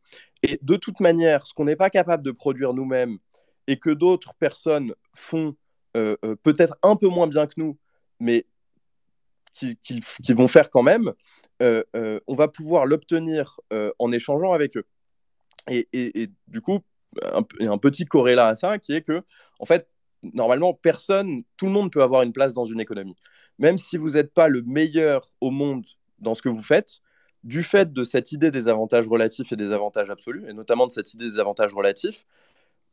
[0.43, 3.19] Et de toute manière, ce qu'on n'est pas capable de produire nous-mêmes
[3.67, 5.57] et que d'autres personnes font
[5.97, 7.79] euh, euh, peut-être un peu moins bien que nous,
[8.21, 8.47] mais
[9.53, 9.79] qui,
[10.31, 11.13] vont faire quand même,
[11.63, 11.85] euh,
[12.27, 13.61] on va pouvoir l'obtenir
[14.01, 14.85] en échangeant avec eux.
[15.69, 16.81] Et, du coup,
[17.23, 19.23] un, un petit corrélat à ça qui est que,
[19.61, 19.89] en fait,
[20.33, 23.15] normalement, personne, tout le monde peut avoir une place dans une économie.
[23.59, 25.87] Même si vous n'êtes pas le meilleur au monde
[26.19, 27.01] dans ce que vous faites,
[27.45, 30.93] du fait de cette idée des avantages relatifs et des avantages absolus, et notamment de
[30.93, 32.25] cette idée des avantages relatifs,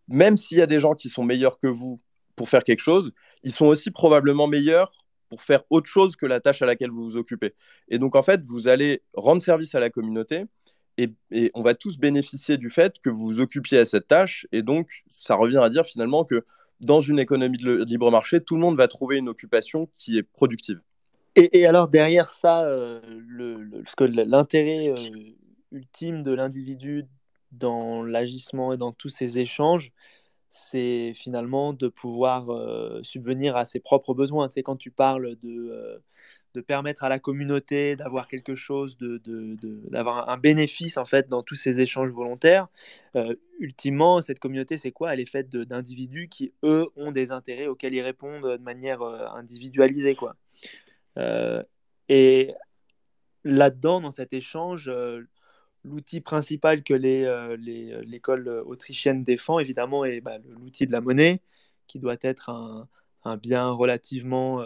[0.07, 1.99] même s'il y a des gens qui sont meilleurs que vous
[2.35, 4.91] pour faire quelque chose, ils sont aussi probablement meilleurs
[5.29, 7.53] pour faire autre chose que la tâche à laquelle vous vous occupez.
[7.87, 10.45] Et donc, en fait, vous allez rendre service à la communauté
[10.97, 14.45] et, on va tous bénéficier du fait que vous vous occupiez à cette tâche.
[14.51, 16.45] Et donc, ça revient à dire finalement que
[16.81, 20.23] dans une économie de libre marché, tout le monde va trouver une occupation qui est
[20.23, 20.81] productive.
[21.35, 22.99] Et, alors derrière ça, euh,
[23.37, 25.09] l'intérêt euh,
[25.71, 27.05] ultime de l'individu
[27.53, 29.91] dans l'agissement et dans tous ces échanges,
[30.49, 34.49] c'est finalement de pouvoir euh, subvenir à ses propres besoins.
[34.49, 36.01] Tu quand tu parles de,
[36.67, 41.79] permettre à la communauté d'avoir quelque chose, d'avoir un bénéfice en fait dans tous ces
[41.79, 42.67] échanges volontaires,
[43.59, 45.13] ultimement, cette communauté, c'est quoi?
[45.13, 50.15] Elle est faite d'individus qui, eux, ont des intérêts auxquels ils répondent de manière individualisée.
[50.15, 50.35] Quoi.
[51.17, 51.63] Euh,
[52.10, 52.54] et
[53.43, 55.21] là-dedans, dans cet échange, euh,
[55.84, 61.41] l'outil principal que euh, l'école autrichienne défend, évidemment, est bah, l'outil de la monnaie,
[61.88, 62.88] qui doit être un,
[63.38, 64.63] bien relativement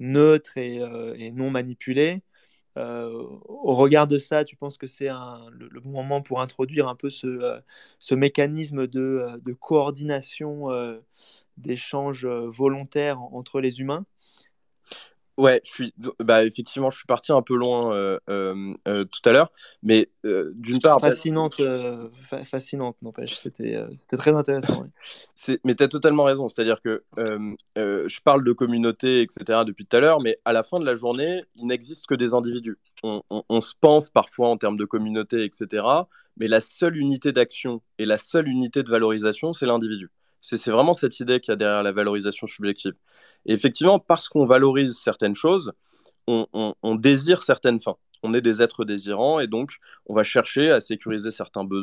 [0.00, 2.22] neutre et, non manipulé.
[2.76, 7.10] au regard de ça, tu penses que c'est le, bon moment pour introduire un peu
[7.10, 10.68] ce, mécanisme de, de coordination
[11.56, 14.04] d'échange volontaire entre les humains?
[15.38, 19.26] Ouais, je suis, bah, effectivement, je suis parti un peu loin euh, euh, euh, tout
[19.26, 19.50] à l'heure,
[19.82, 21.00] mais d'une part.
[21.00, 21.56] Fascinante,
[22.44, 23.82] fascinante, n'empêche, c'était
[24.16, 24.84] très intéressant.
[25.64, 27.02] Mais tu as totalement raison, c'est-à-dire que
[27.76, 30.94] je parle de communauté, etc., depuis tout à l'heure, mais à la fin de la
[30.94, 32.78] journée, il n'existe que des individus.
[33.02, 35.84] On, on, se pense parfois en termes de communauté, etc.,
[36.36, 40.10] mais la seule unité d'action et la seule unité de valorisation, c'est l'individu.
[40.44, 42.94] C'est vraiment cette idée qu'il y a derrière la valorisation subjective.
[43.46, 45.72] Et effectivement, parce qu'on valorise certaines choses,
[46.26, 47.96] on, désire certaines fins.
[48.24, 49.72] On est des êtres désirants et donc
[50.06, 51.30] on va chercher à sécuriser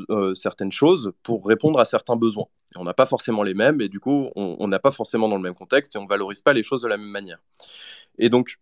[0.10, 2.46] euh, certaines choses pour répondre à certains besoins.
[2.78, 5.42] on n'a pas forcément les mêmes et du coup, on n'a pas forcément dans le
[5.42, 7.40] même contexte et on ne valorise pas les choses de la même manière.
[8.18, 8.60] Et donc,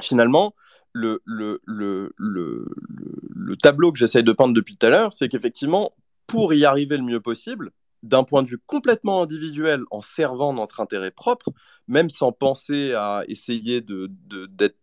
[0.00, 0.54] finalement,
[0.92, 5.92] le, le, le, le tableau que j'essaye de peindre depuis tout à l'heure, c'est qu'effectivement,
[6.26, 7.70] pour y arriver le mieux possible,
[8.04, 11.50] d'un point de vue complètement individuel, en servant notre intérêt propre,
[11.88, 14.76] même sans penser à essayer d'être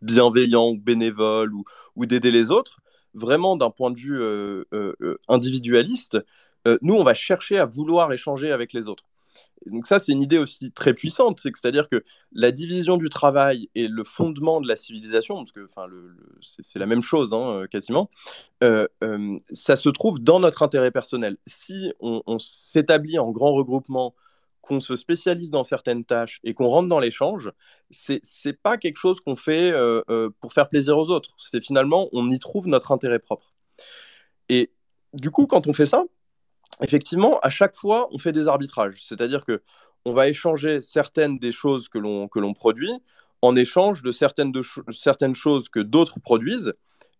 [0.00, 1.52] bienveillant ou bénévole
[1.96, 2.80] ou, d'aider les autres,
[3.14, 6.18] vraiment d'un point de vue euh, euh, euh, individualiste,
[6.82, 9.04] nous, on va chercher à vouloir échanger avec les autres
[9.66, 13.88] donc ça, c'est une idée aussi très puissante, c'est-à-dire que la division du travail est
[13.88, 15.86] le fondement de la civilisation, parce que enfin,
[16.40, 18.08] c'est la même chose hein, euh, quasiment,
[18.64, 21.36] euh, euh, ça se trouve dans notre intérêt personnel.
[21.46, 24.14] Si on, s'établit en grand regroupement,
[24.62, 27.50] qu'on se spécialise dans certaines tâches et qu'on rentre dans l'échange,
[27.90, 29.72] c'est pas quelque chose qu'on fait
[30.40, 31.34] pour faire plaisir aux autres.
[31.38, 33.52] C'est finalement, on y trouve notre intérêt propre.
[34.48, 34.70] Et
[35.14, 36.04] du coup, quand on fait ça,
[36.82, 39.02] effectivement, à chaque fois, on fait des arbitrages.
[39.04, 39.62] C'est-à-dire que
[40.04, 42.92] on va échanger certaines des choses que l'on produit
[43.42, 44.62] en échange de certaines, de
[44.92, 46.74] certaines choses que d'autres produisent.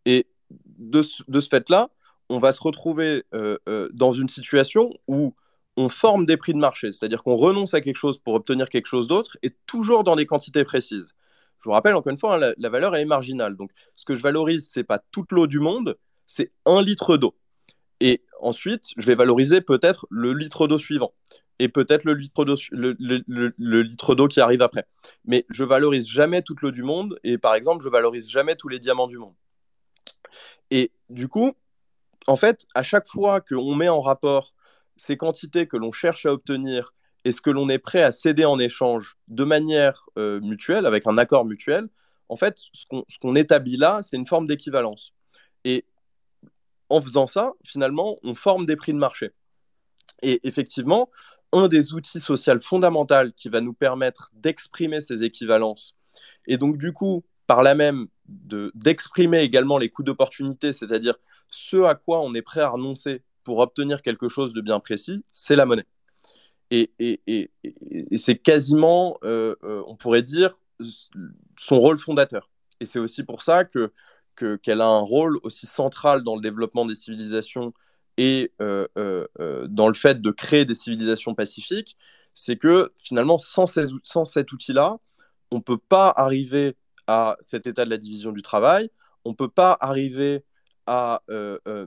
[0.06, 0.26] Et
[0.78, 1.90] de, ce fait-là,
[2.28, 5.34] on va se retrouver euh, euh, dans une situation où
[5.76, 8.86] on forme des prix de marché, c'est-à-dire qu'on renonce à quelque chose pour obtenir quelque
[8.86, 11.06] chose d'autre, et toujours dans des quantités précises.
[11.60, 13.56] Je vous rappelle encore une fois, hein, la, la, valeur est marginale.
[13.56, 15.96] Donc, ce que je valorise, c'est pas toute l'eau du monde,
[16.26, 17.34] c'est un litre d'eau.
[18.00, 21.12] Et ensuite, je vais valoriser peut-être le litre d'eau suivant
[21.58, 24.86] et peut-être le litre d'eau le, litre d'eau qui arrive après.
[25.26, 28.68] Mais je valorise jamais toute l'eau du monde et par exemple, je valorise jamais tous
[28.68, 29.34] les diamants du monde.
[30.70, 31.52] Et du coup,
[32.26, 34.54] en fait, à chaque fois qu'on met en rapport
[34.96, 38.46] ces quantités que l'on cherche à obtenir et ce que l'on est prêt à céder
[38.46, 41.88] en échange de manière euh, mutuelle, avec un accord mutuel,
[42.30, 45.12] en fait, ce qu'on établit là, c'est une forme d'équivalence.
[45.64, 45.84] Et
[46.90, 49.30] en faisant ça, finalement, on forme des prix de marché.
[50.22, 51.10] Et effectivement,
[51.52, 55.96] un des outils sociaux fondamentaux qui va nous permettre d'exprimer ces équivalences,
[56.46, 61.14] et donc du coup, par là même, d'exprimer également les coûts d'opportunité, c'est-à-dire
[61.48, 65.24] ce à quoi on est prêt à renoncer pour obtenir quelque chose de bien précis,
[65.32, 65.86] c'est la monnaie.
[66.70, 66.92] Et,
[68.14, 70.56] c'est quasiment, euh, euh, on pourrait dire,
[71.58, 72.48] son rôle fondateur.
[72.80, 73.92] Et c'est aussi pour ça que
[74.62, 77.72] qu'elle a un rôle aussi central dans le développement des civilisations
[78.16, 81.96] et euh, euh, euh, dans le fait de créer des civilisations pacifiques,
[82.34, 83.64] c'est que finalement, sans,
[84.02, 84.98] sans cet outil-là,
[85.50, 86.76] on ne peut pas arriver
[87.06, 88.90] à cet état de la division du travail,
[89.24, 90.44] on ne peut pas arriver
[90.86, 91.22] à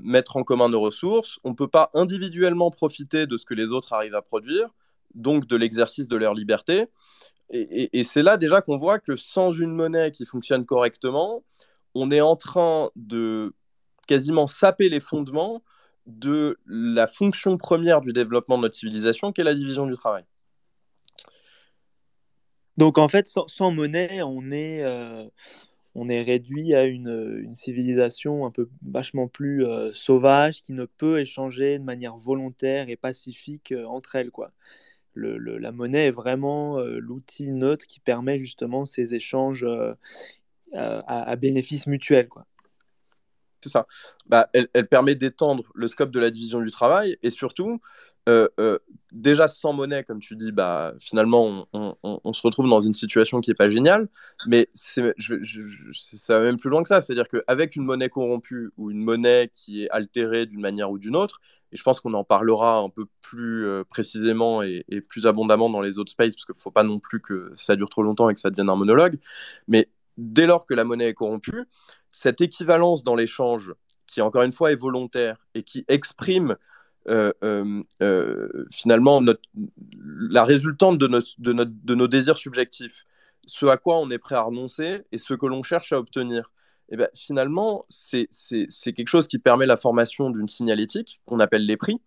[0.01, 3.71] mettre en commun nos ressources, on ne peut pas individuellement profiter de ce que les
[3.71, 4.69] autres arrivent à produire,
[5.13, 6.87] donc de l'exercice de leur liberté.
[7.49, 11.43] Et, c'est là déjà qu'on voit que sans une monnaie qui fonctionne correctement,
[11.95, 13.53] on est en train de
[14.08, 15.63] quasiment saper les fondements
[16.06, 20.25] de la fonction première du développement de notre civilisation, qui est la division du travail.
[22.77, 25.25] Donc en fait, sans, monnaie, on est, euh,
[25.95, 31.19] on est réduit à une, civilisation un peu vachement plus euh, sauvage qui ne peut
[31.19, 34.32] échanger de manière volontaire et pacifique euh, entre elles.
[34.32, 34.51] Quoi
[35.15, 39.63] la monnaie est vraiment l'outil neutre qui permet justement ces échanges
[40.75, 42.27] euh, à, bénéfice mutuel.
[42.27, 42.45] Quoi.
[43.62, 43.88] C'est ça.
[44.25, 47.79] Bah, elle, permet d'étendre le scope de la division du travail et surtout,
[48.27, 48.49] euh,
[49.12, 53.51] déjà sans monnaie, comme tu dis, bah, finalement, on, se retrouve dans une situation qui
[53.51, 54.09] n'est pas géniale,
[54.47, 55.13] mais c'est,
[55.95, 56.99] ça va même plus loin que ça.
[56.99, 61.15] C'est-à-dire qu'avec une monnaie corrompue ou une monnaie qui est altérée d'une manière ou d'une
[61.15, 61.39] autre,
[61.73, 65.81] et je pense qu'on en parlera un peu plus euh, précisément et, plus abondamment dans
[65.81, 68.29] les autres spaces, parce qu'il ne faut pas non plus que ça dure trop longtemps
[68.29, 69.19] et que ça devienne un monologue.
[69.67, 71.65] Mais dès lors que la monnaie est corrompue,
[72.10, 73.73] cette équivalence dans l'échange,
[74.08, 76.56] qui encore une fois est volontaire et qui exprime
[77.10, 79.21] euh, euh, finalement
[79.93, 83.06] la résultante de, de nos désirs subjectifs,
[83.45, 86.52] ce à quoi on est prêt à renoncer et ce que l'on cherche à obtenir.
[86.89, 88.28] Eh ben, finalement, c'est
[88.84, 91.99] quelque chose qui permet la formation d'une signalétique qu'on appelle les prix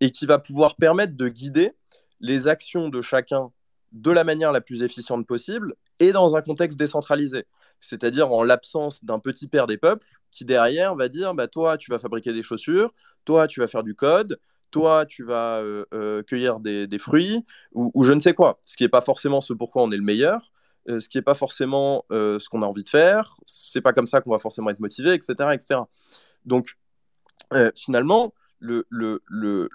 [0.00, 1.72] et qui va pouvoir permettre de guider
[2.20, 3.52] les actions de chacun
[3.92, 7.46] de la manière la plus efficiente possible et dans un contexte décentralisé.
[7.80, 11.90] C'est-à-dire en l'absence d'un petit père des peuples qui derrière va dire bah, toi, tu
[11.90, 12.92] vas fabriquer des chaussures,
[13.24, 14.38] toi, tu vas faire du code,
[14.70, 18.58] toi, tu vas euh, euh, cueillir des, fruits ou, je ne sais quoi.
[18.64, 20.50] Ce qui n'est pas forcément ce pourquoi on est le meilleur,
[20.88, 24.08] euh, ce qui n'est pas forcément ce qu'on a envie de faire, c'est pas comme
[24.08, 25.34] ça qu'on va forcément être motivé, etc.
[25.52, 25.80] etc.
[26.44, 26.76] Donc,
[27.76, 29.70] finalement, le, le, le,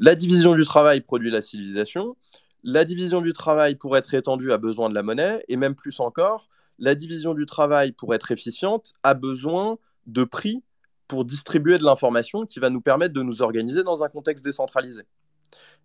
[0.00, 2.16] la division du travail produit la civilisation,
[2.62, 6.00] la division du travail pour être étendue a besoin de la monnaie, et même plus
[6.00, 10.62] encore, la division du travail pour être efficiente a besoin de prix
[11.08, 15.02] pour distribuer de l'information qui va nous permettre de nous organiser dans un contexte décentralisé.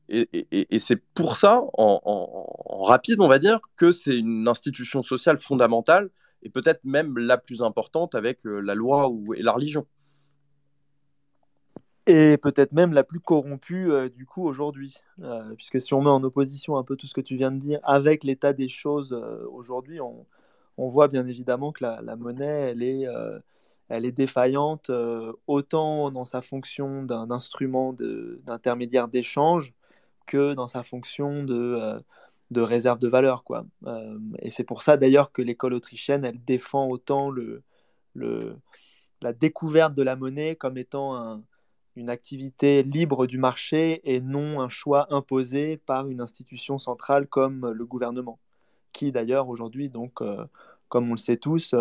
[0.10, 6.10] Et, c'est pour ça, en, rapide, on va dire, que c'est une institution sociale fondamentale
[6.44, 9.88] et peut-être même la plus importante avec euh, la loi ou, et la religion.
[12.06, 14.98] Et peut-être même la plus corrompue euh, du coup aujourd'hui.
[15.22, 17.60] Euh, puisque si on met en opposition un peu tout ce que tu viens de
[17.60, 19.14] dire avec l'état des choses
[19.52, 20.26] aujourd'hui, on,
[20.78, 23.06] voit bien évidemment que la, monnaie, elle est
[23.90, 24.92] elle est défaillante
[25.48, 29.74] autant dans sa fonction d'un instrument d'intermédiaire d'échange
[30.26, 32.00] que dans sa fonction de, euh,
[32.52, 33.44] de réserve de valeur.
[33.44, 33.66] Quoi.
[33.86, 37.64] Euh, et c'est pour ça d'ailleurs que l'école autrichienne, elle défend autant le,
[38.14, 38.56] le,
[39.22, 41.42] la découverte de la monnaie comme étant
[41.96, 47.72] une activité libre du marché et non un choix imposé par une institution centrale comme
[47.72, 48.40] le gouvernement,
[48.94, 50.46] qui d'ailleurs aujourd'hui, donc, euh,
[50.90, 51.76] comme on le sait tous,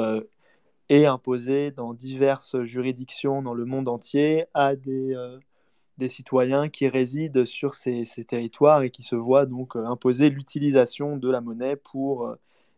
[0.88, 5.14] est imposé dans diverses juridictions dans le monde entier à des,
[5.98, 11.16] des citoyens qui résident sur ces, territoires et qui se voient donc euh, imposer l'utilisation
[11.16, 12.36] de la monnaie pour euh,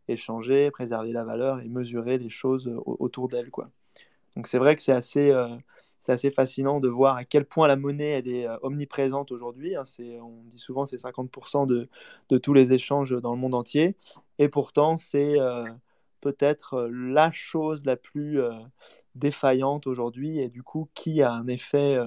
[0.08, 3.50] échanger, préserver la valeur et mesurer les choses euh, autour d'elle.
[4.36, 5.32] Donc c'est vrai que c'est assez,
[5.98, 9.76] c'est assez fascinant de voir à quel point la monnaie est omniprésente aujourd'hui.
[9.76, 9.82] Hein.
[10.22, 11.88] on dit souvent c'est 50% de,
[12.28, 13.96] de, tous les échanges dans le monde entier.
[14.38, 15.36] Et pourtant c'est
[16.20, 18.40] peut-être la chose la plus
[19.14, 21.98] défaillante aujourd'hui et du coup qui a un effet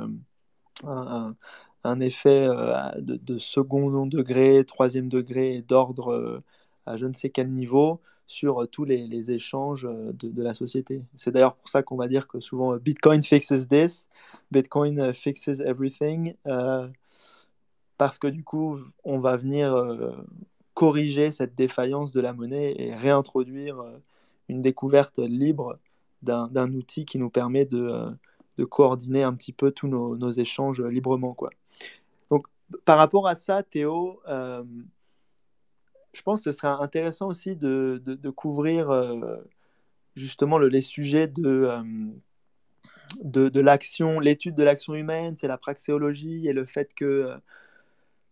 [0.84, 6.43] un, effet euh, de, second degré, troisième degré, d'ordre euh,
[6.86, 11.02] à je ne sais quel niveau sur euh, tous les, échanges de, la société.
[11.16, 14.06] C'est d'ailleurs pour ça qu'on va dire que souvent Bitcoin fixes this,
[14.52, 16.36] Bitcoin fixes everything,
[17.98, 19.74] parce que du coup, on va venir
[20.74, 23.84] corriger cette défaillance de la monnaie et réintroduire
[24.50, 25.80] une découverte libre
[26.22, 28.12] d'un outil qui nous permet de,
[28.58, 31.34] de coordonner un petit peu tous nos, échanges librement.
[31.34, 31.52] Quoi.
[32.30, 32.48] Donc,
[32.86, 34.63] par rapport à ça, Théo, euh,
[36.17, 39.37] je pense que ce serait intéressant aussi de, couvrir euh,
[40.15, 41.83] justement le, les sujets de, euh,
[43.23, 47.33] de, l'action, l'étude de l'action humaine, c'est la praxéologie et le fait que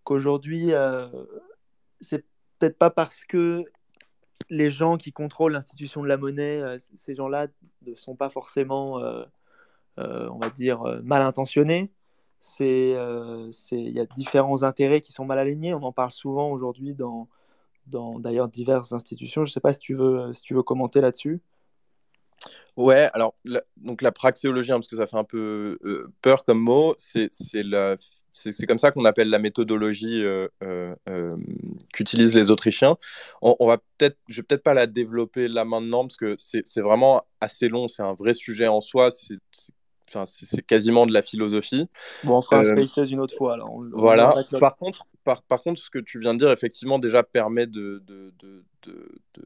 [0.03, 0.71] qu'aujourd'hui,
[2.01, 2.25] c'est
[2.59, 3.63] peut-être pas parce que
[4.49, 7.47] les gens qui contrôlent l'institution de la monnaie, ces gens-là
[7.87, 8.99] ne sont pas forcément
[9.97, 11.91] euh, on va dire, euh, mal intentionné.
[12.61, 15.73] Euh, il y a différents intérêts qui sont mal alignés.
[15.73, 17.29] On en parle souvent aujourd'hui dans,
[17.87, 19.43] dans d'ailleurs diverses institutions.
[19.43, 21.41] Je ne sais pas si tu veux, si tu veux commenter là-dessus.
[22.77, 26.59] Ouais, alors la, donc la praxéologie, parce que ça fait un peu euh, peur comme
[26.59, 27.29] mot, c'est
[28.67, 31.31] comme ça qu'on appelle la méthodologie euh, euh,
[31.93, 32.97] qu'utilisent les Autrichiens.
[33.41, 37.23] On, on va peut-être, vais peut-être pas la développer là maintenant parce que c'est vraiment
[37.39, 39.09] assez long, c'est un vrai sujet en soi.
[39.09, 39.39] C'est
[40.25, 41.87] c'est quasiment de la philosophie.
[42.23, 43.57] Bon, on fera un Spaces une autre fois.
[43.91, 44.33] voilà.
[44.59, 48.01] par, contre, par, par, contre, ce que tu viens de dire, effectivement, déjà permet de,
[48.05, 49.45] de, de, de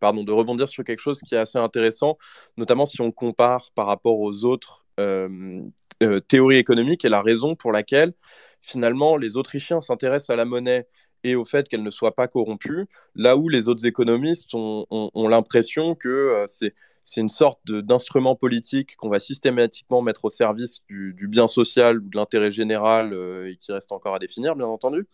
[0.00, 2.18] pardon, de rebondir sur quelque chose qui est assez intéressant,
[2.56, 5.60] notamment si on compare par rapport aux autres euh,
[6.02, 8.12] euh, théories économiques et la raison pour laquelle
[8.60, 10.86] finalement les Autrichiens s'intéressent à la monnaie
[11.24, 14.86] et au fait qu'elle ne soit pas corrompue, là où les autres économistes ont,
[15.28, 16.74] l'impression que euh, c'est
[17.06, 22.10] c'est une sorte d'instrument politique qu'on va systématiquement mettre au service du, bien social ou
[22.10, 23.14] de l'intérêt général
[23.46, 25.06] et qui reste encore à définir, bien entendu.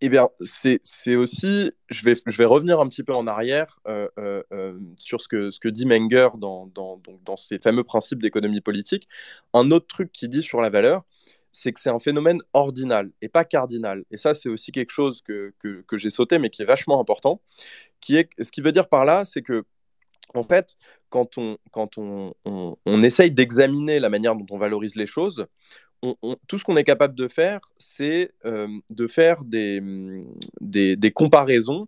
[0.00, 4.78] Eh bien, c'est aussi, je vais, revenir un petit peu en arrière euh, euh, euh,
[4.96, 6.70] sur ce que, dit Menger dans,
[7.36, 9.08] ces fameux principes d'économie politique.
[9.52, 11.04] Un autre truc qu'il dit sur la valeur,
[11.52, 14.04] c'est que c'est un phénomène ordinal et pas cardinal.
[14.10, 15.52] Et ça, c'est aussi quelque chose que,
[15.92, 17.40] j'ai sauté, mais qui est vachement important.
[18.02, 19.64] Ce qui veut dire par là, c'est que,
[20.34, 20.76] en fait,
[21.08, 25.46] quand on, quand on, on, essaye d'examiner la manière dont on valorise les choses,
[26.46, 29.80] tout ce qu'on est capable de faire, c'est euh, de faire des,
[30.60, 31.86] des, comparaisons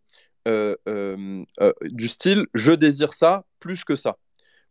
[0.49, 1.45] euh, euh,
[1.83, 4.17] du style je désire ça plus que ça,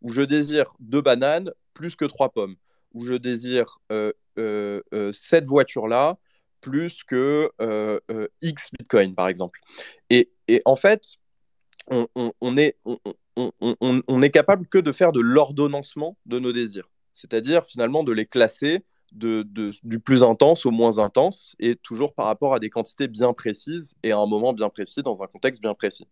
[0.02, 2.56] ou je désire deux bananes plus que trois pommes,
[2.94, 3.78] ou je désire
[5.12, 6.18] cette voiture-là
[6.60, 7.50] plus que
[8.42, 9.60] X Bitcoin, par exemple.
[10.10, 11.02] Et, et en fait,
[11.88, 12.08] on,
[12.40, 12.76] on, est,
[13.36, 18.84] est capable que de faire de l'ordonnancement de nos désirs, c'est-à-dire finalement de les classer
[19.12, 23.94] du plus intense au moins intense, et toujours par rapport à des quantités bien précises
[24.02, 26.06] et à un moment bien précis, dans un contexte bien précis.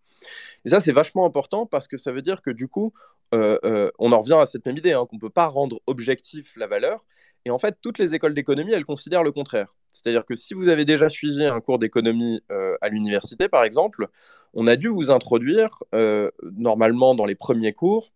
[0.64, 2.92] Et ça, c'est vachement important parce que ça veut dire que du coup,
[3.34, 5.80] euh, euh, on en revient à cette même idée, hein, qu'on ne peut pas rendre
[5.86, 7.04] objectif la valeur.
[7.44, 9.74] Et en fait, toutes les écoles d'économie, elles considèrent le contraire.
[9.90, 14.08] C'est-à-dire que si vous avez déjà suivi un cours d'économie euh, à l'université, par exemple,
[14.54, 15.82] on a dû vous introduire,
[16.42, 18.10] normalement dans les premiers cours,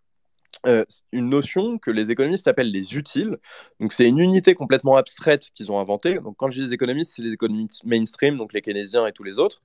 [0.66, 3.38] euh, une notion que les économistes appellent les utiles.
[3.80, 6.14] Donc, c'est une unité complètement abstraite qu'ils ont inventée.
[6.14, 9.22] Donc, quand je dis les économistes, c'est les économistes mainstream, donc les keynésiens et tous
[9.22, 9.62] les autres.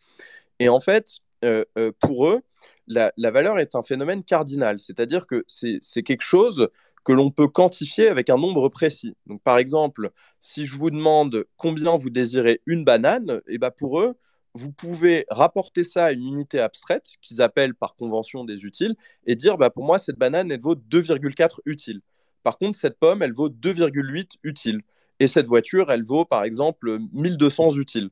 [0.59, 2.41] Et en fait, euh, euh, pour eux,
[2.87, 6.69] la, valeur est un phénomène cardinal, c'est-à-dire que c'est quelque chose
[7.03, 9.15] que l'on peut quantifier avec un nombre précis.
[9.27, 13.71] Donc, par exemple, si je vous demande combien vous désirez une banane, et eh ben
[13.71, 14.15] pour eux,
[14.53, 18.95] vous pouvez rapporter ça à une unité abstraite qu'ils appellent par convention des utiles
[19.25, 22.01] et dire bah, pour moi, cette banane, elle vaut 2,4 utiles.
[22.43, 24.81] Par contre, cette pomme, elle vaut 2,8 utiles.
[25.19, 28.09] Et cette voiture, elle vaut par exemple 1200 utiles.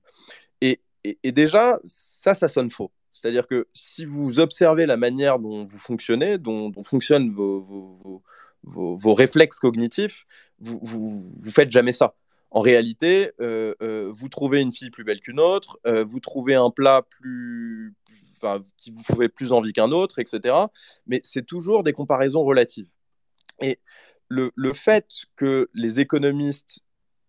[0.61, 2.91] Et, déjà, ça, ça sonne faux.
[3.11, 8.23] C'est-à-dire que si vous observez la manière dont vous fonctionnez, dont, fonctionnent vos, vos, vos,
[8.63, 10.25] réflexes cognitifs,
[10.59, 12.15] vous, vous, vous faites jamais ça.
[12.51, 16.53] En réalité, euh, euh, vous trouvez une fille plus belle qu'une autre, euh, vous trouvez
[16.53, 17.95] un plat plus,
[18.75, 20.55] qui vous fait plus envie qu'un autre, etc.
[21.07, 22.87] Mais c'est toujours des comparaisons relatives.
[23.61, 23.79] Et
[24.27, 26.79] le, le fait que les économistes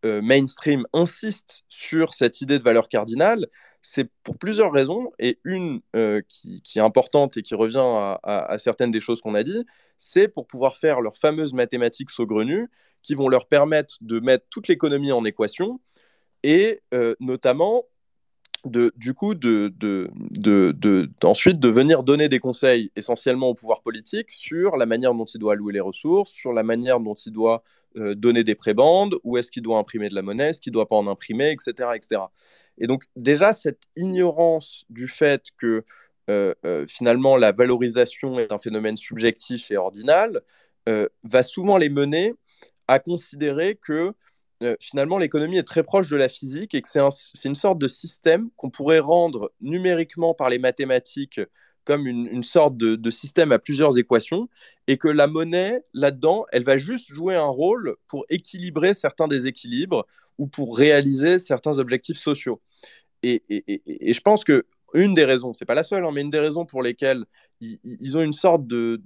[0.04, 3.46] mainstream insistent sur cette idée de valeur cardinale,
[3.82, 8.92] c'est pour plusieurs raisons, et une euh, qui, est importante et qui revient à, certaines
[8.92, 9.66] des choses qu'on a dit,
[9.96, 12.70] c'est pour pouvoir faire leurs fameuses mathématiques saugrenues
[13.02, 15.80] qui vont leur permettre de mettre toute l'économie en équation
[16.44, 17.84] et euh, notamment
[18.64, 23.82] de, du coup, de, de, de, ensuite de venir donner des conseils essentiellement au pouvoir
[23.82, 27.32] politique sur la manière dont il doit allouer les ressources, sur la manière dont il
[27.32, 27.64] doit
[27.96, 30.74] euh, donner des prébandes, où est-ce qu'il doit imprimer de la monnaie, est-ce qu'il ne
[30.74, 32.22] doit pas en imprimer, etc., etc.
[32.78, 35.84] Et donc déjà, cette ignorance du fait que
[36.30, 40.40] euh, euh, finalement la valorisation est un phénomène subjectif et ordinal
[41.22, 42.34] va souvent les mener
[42.88, 44.12] à considérer que
[44.80, 48.50] finalement l'économie est très proche de la physique et que c'est une sorte de système
[48.56, 51.40] qu'on pourrait rendre numériquement par les mathématiques
[51.84, 54.48] comme une, sorte de, système à plusieurs équations
[54.86, 60.06] et que la monnaie, là-dedans, elle va juste jouer un rôle pour équilibrer certains déséquilibres
[60.38, 62.60] ou pour réaliser certains objectifs sociaux.
[63.22, 64.64] Et, je pense que
[64.94, 67.24] une des raisons, c'est pas la seule, hein, mais une des raisons pour lesquelles
[67.60, 69.00] ils, ont une sorte de,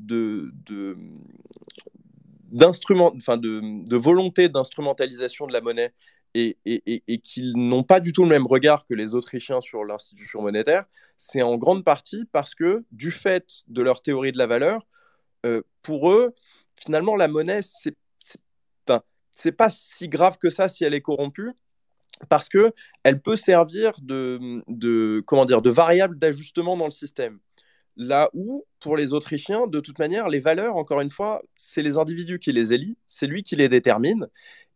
[2.51, 5.93] d'instrument, enfin de, de, volonté d'instrumentalisation de la monnaie
[6.37, 10.85] et, qu'ils n'ont pas du tout le même regard que les Autrichiens sur l'institution monétaire,
[11.17, 14.87] c'est en grande partie parce que, du fait de leur théorie de la valeur,
[15.47, 16.35] euh, pour eux,
[16.75, 17.97] finalement, la monnaie, c'est
[19.39, 21.53] c'est pas si grave que ça si elle est corrompue,
[22.31, 22.73] parce que
[23.05, 27.39] elle peut servir de, de comment dire de variable d'ajustement dans le système.
[27.99, 31.99] Là où, pour les Autrichiens, de toute manière, les valeurs, encore une fois, c'est les
[31.99, 34.29] individus qui les élient, c'est lui qui les détermine.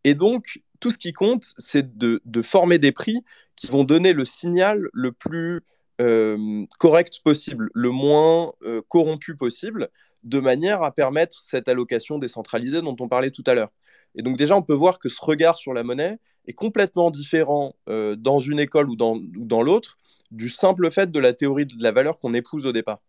[0.03, 3.23] Et donc, tout ce qui compte, c'est de, former des prix
[3.55, 5.61] qui vont donner le signal le plus
[6.01, 9.89] euh, correct possible, le moins euh, corrompu possible,
[10.23, 13.71] de manière à permettre cette allocation décentralisée dont on parlait tout à l'heure.
[14.15, 16.17] Et donc déjà, on peut voir que ce regard sur la monnaie
[16.47, 19.97] est complètement différent euh, dans une école ou dans, ou dans l'autre
[20.31, 22.99] du simple fait de la théorie de la valeur qu'on épouse au départ.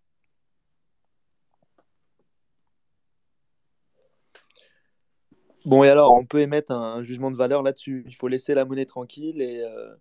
[5.65, 8.05] Bon, et alors, on peut émettre un, jugement de valeur là-dessus.
[8.07, 9.95] Il faut laisser la monnaie tranquille et, euh,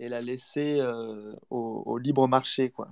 [0.00, 2.88] la laisser euh, au, libre marché, quoi.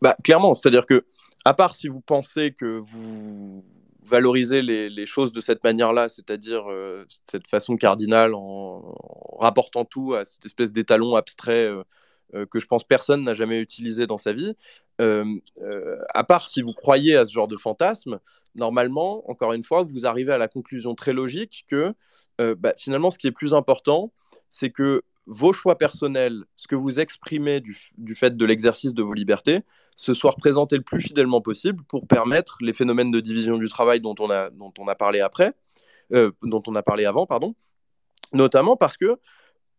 [0.00, 1.04] Bah, clairement, c'est-à-dire que,
[1.44, 3.64] à part si vous pensez que vous
[4.02, 8.94] valorisez les, choses de cette manière-là, c'est-à-dire euh, cette façon cardinale en,
[9.40, 11.68] rapportant tout à cette espèce d'étalon abstrait
[12.50, 14.54] que je pense personne n'a jamais utilisé dans sa vie,
[14.98, 18.20] à part si vous croyez à ce genre de fantasme,
[18.54, 21.94] normalement, encore une fois, vous arrivez à la conclusion très logique que
[22.40, 24.12] euh, bah, finalement, ce qui est plus important,
[24.48, 27.74] c'est que vos choix personnels, ce que vous exprimez du,
[28.14, 29.60] fait de l'exercice de vos libertés,
[29.96, 34.00] se soient représentés le plus fidèlement possible pour permettre les phénomènes de division du travail
[34.00, 35.54] dont on a, dont on a parlé après,
[36.12, 37.54] euh, dont on a parlé avant, pardon,
[38.32, 39.18] notamment parce que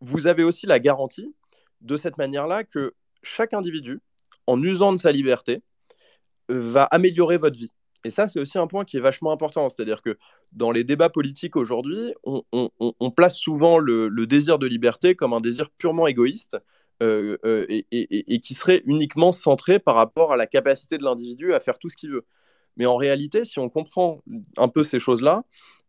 [0.01, 1.33] vous avez aussi la garantie
[1.81, 4.01] de cette manière-là que chaque individu,
[4.47, 5.61] en usant de sa liberté,
[6.49, 7.71] va améliorer votre vie.
[8.05, 9.67] Et ça, c'est aussi un point qui est vachement important.
[9.67, 10.17] C'est-à-dire que
[10.51, 15.71] dans les débats politiques aujourd'hui, on, place souvent le, désir de liberté comme un désir
[15.71, 16.55] purement égoïste
[17.01, 21.59] euh, euh, et, qui serait uniquement centré par rapport à la capacité de l'individu à
[21.59, 22.25] faire tout ce qu'il veut.
[22.77, 24.21] Mais en réalité, si on comprend
[24.57, 25.43] un peu ces choses-là,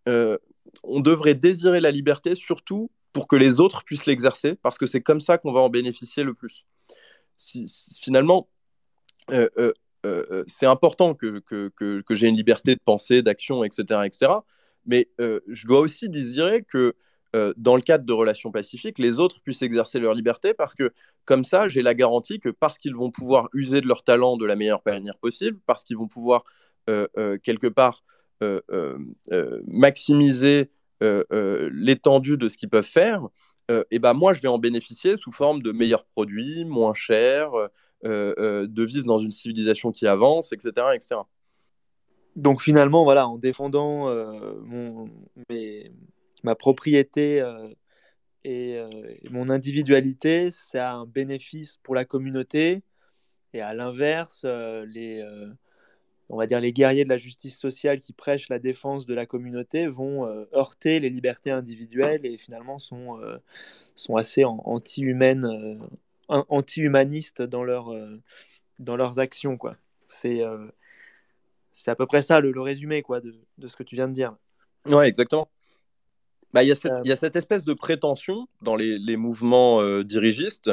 [0.09, 0.39] euh,
[0.85, 5.01] on devrait désirer la liberté surtout pour que les autres puissent l'exercer, parce que c'est
[5.01, 6.67] comme ça qu'on va en bénéficier le plus.
[7.99, 8.51] Finalement,
[9.31, 9.49] euh,
[10.05, 14.33] euh, c'est important que, que, que, j'ai une liberté de pensée, d'action, etc., etc.
[14.85, 16.95] Mais euh, je dois aussi désirer que
[17.57, 20.93] dans le cadre de relations pacifiques, les autres puissent exercer leur liberté parce que
[21.25, 24.45] comme ça, j'ai la garantie que parce qu'ils vont pouvoir user de leur talent de
[24.45, 26.45] la meilleure manière possible, parce qu'ils vont pouvoir
[26.87, 28.05] quelque part
[29.67, 33.29] maximiser l'étendue de ce qu'ils peuvent faire,
[33.91, 37.51] et ben moi je vais en bénéficier sous forme de meilleurs produits, moins chers,
[38.05, 40.89] euh, euh, de vivre dans une civilisation qui avance, etc.
[40.95, 41.17] etc.
[42.37, 45.09] Donc finalement, voilà, en défendant euh, mon,
[46.45, 47.43] ma propriété
[48.45, 48.79] et,
[49.31, 52.83] mon individualité, c'est un bénéfice pour la communauté.
[53.55, 55.25] Et à l'inverse, les,
[56.29, 59.27] on va dire les guerriers de la justice sociale qui prêchent la défense de la
[59.27, 63.21] communauté vont heurter les libertés individuelles et finalement sont,
[63.95, 65.79] sont assez anti-humaines
[66.29, 68.21] anti-humanistes dans, leur, euh,
[68.79, 69.57] dans leurs actions.
[69.57, 69.77] Quoi.
[70.07, 70.67] C'est, euh,
[71.73, 74.15] c'est à peu près ça le, résumé quoi, de, de, ce que tu viens de
[74.15, 74.35] dire.
[74.87, 75.49] Ouais, exactement.
[76.53, 79.17] Bah, il, y a cette, il y a cette espèce de prétention dans les, les
[79.17, 80.71] mouvements euh, dirigistes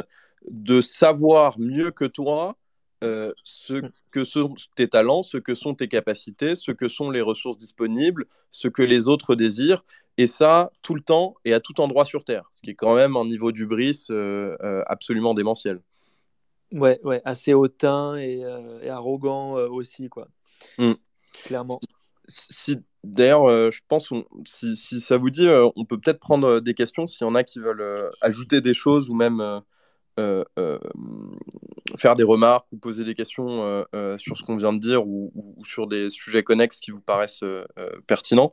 [0.48, 2.56] de savoir mieux que toi
[3.02, 3.90] ce mm.
[4.10, 8.26] que sont tes talents, ce que sont tes capacités, ce que sont les ressources disponibles,
[8.50, 9.84] ce que les autres désirent,
[10.16, 12.94] et ça tout le temps et à tout endroit sur Terre, ce qui est quand
[12.94, 15.80] même un niveau d'ubris euh, euh, absolument démentiel.
[16.72, 20.28] Ouais, ouais, assez hautain et, euh, arrogant aussi, quoi.
[20.78, 20.92] Mm.
[21.44, 21.78] Clairement.
[22.26, 24.14] Si, D'ailleurs, je pense,
[24.46, 27.44] si, si, ça vous dit, on peut peut-être prendre des questions s'il y en a
[27.44, 29.42] qui veulent ajouter des choses ou même
[30.16, 33.84] faire des remarques ou poser des questions
[34.18, 37.44] sur ce qu'on vient de dire ou, ou, sur des sujets connexes qui vous paraissent
[38.06, 38.52] pertinents.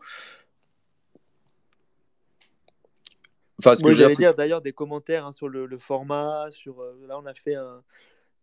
[3.61, 6.49] Enfin, ce que j'allais dire d'ailleurs des commentaires hein, sur le, format.
[6.49, 7.55] Sur, euh, là, on a fait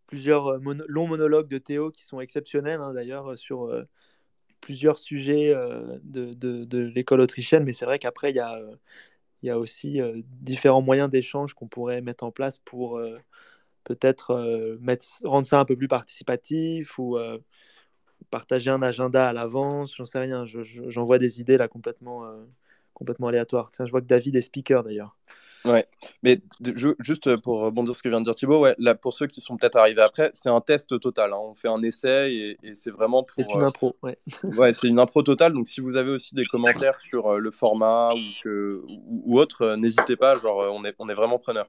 [0.06, 3.68] plusieurs euh, longs monologues de Théo qui sont exceptionnels hein, d'ailleurs euh, sur
[4.60, 5.54] plusieurs sujets
[6.04, 7.64] de, de, de l'école autrichienne.
[7.64, 8.60] Mais c'est vrai qu'après, il y a,
[9.46, 10.00] y a aussi
[10.40, 13.00] différents moyens d'échange qu'on pourrait mettre en place pour
[13.84, 14.78] peut-être
[15.24, 17.16] rendre ça un peu plus participatif ou
[18.30, 19.96] partager un agenda à l'avance.
[19.96, 20.44] J'en sais rien.
[20.44, 22.24] J'envoie des idées là complètement
[22.94, 23.70] complètement aléatoire.
[23.70, 25.16] Tiens, je vois que David est speaker d'ailleurs.
[25.64, 25.86] Ouais,
[26.22, 26.40] mais
[27.00, 29.40] juste pour rebondir sur ce que vient de dire Thibaut, ouais, là, pour ceux qui
[29.40, 31.32] sont peut-être arrivés après, c'est un test total.
[31.32, 31.38] Hein.
[31.40, 33.44] On fait un essai et, c'est vraiment pour.
[33.44, 34.18] C'est une impro, ouais.
[34.44, 35.52] ouais, c'est une impro totale.
[35.52, 39.62] Donc si vous avez aussi des commentaires sur euh, le format ou, que, ou, autre,
[39.62, 40.38] euh, n'hésitez pas.
[40.38, 41.66] Genre, euh, on est, on est vraiment preneur.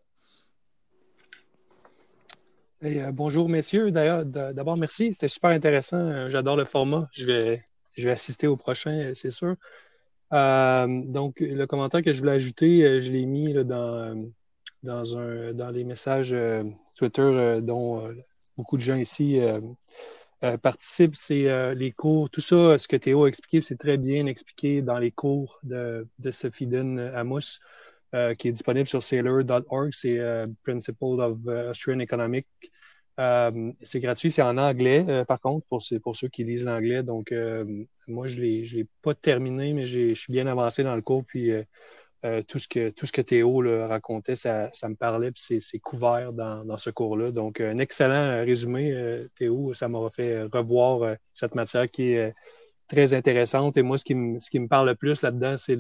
[3.12, 3.92] bonjour messieurs.
[3.92, 6.30] D'ailleurs, d'abord merci, c'était super intéressant.
[6.30, 7.10] J'adore le format.
[7.14, 7.62] Je vais,
[7.98, 9.56] je vais assister au prochain, c'est sûr.
[10.34, 15.70] Euh, donc, le commentaire que je voulais ajouter, euh, je l'ai mis dans, un, dans
[15.72, 16.64] les messages euh,
[16.96, 18.14] Twitter dont
[18.58, 19.40] beaucoup de gens ici
[20.62, 22.30] participent, c'est les cours.
[22.30, 26.08] Tout ça, ce que Théo a expliqué, c'est très bien expliqué dans les cours de,
[26.20, 26.70] de Sophie
[27.16, 27.60] Amos,
[28.38, 29.92] qui est disponible sur sailor.org.
[29.92, 30.20] C'est
[30.64, 31.38] Principles of
[31.70, 32.48] Austrian Economic.
[33.82, 37.04] C'est gratuit, c'est en anglais, par contre, pour, pour ceux qui lisent l'anglais.
[37.04, 37.34] Donc,
[38.08, 41.24] moi, je ne l'ai pas terminé, mais je suis bien avancé dans le cours.
[41.26, 41.52] Puis,
[42.26, 46.34] euh, tout, ce que, tout ce que Théo racontait, ça, me parlait, puis c'est couvert
[46.34, 47.32] dans, ce cours-là.
[47.32, 49.74] Donc, un excellent euh, résumé, euh, Théo.
[49.74, 52.34] Ça m'aura fait revoir cette matière qui est
[52.90, 53.78] très intéressante.
[53.78, 55.78] Et moi, ce qui me, ce qui me parle le plus là-dedans, c'est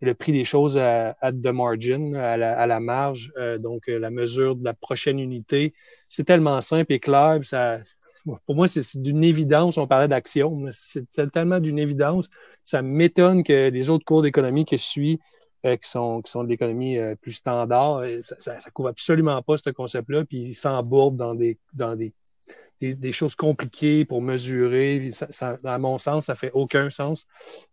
[0.00, 3.32] le, prix des choses à, the margin, à la, marge.
[3.58, 5.72] donc, la mesure de la prochaine unité.
[6.08, 7.38] C'est tellement simple et clair.
[7.42, 7.78] Ça,
[8.46, 9.78] pour moi, c'est d'une évidence.
[9.78, 10.66] On parlait d'action.
[10.72, 12.28] C'est tellement d'une évidence.
[12.64, 15.18] Ça m'étonne que les autres cours d'économie que je suis
[15.66, 18.02] euh, qui, sont, qui sont de l'économie euh, plus standard.
[18.22, 22.14] Ça ne couvre absolument pas ce concept-là, puis ils s'embourbent dans des, dans des,
[22.80, 25.10] des, choses compliquées pour mesurer.
[25.12, 27.26] Ça, à mon sens, ça fait aucun sens.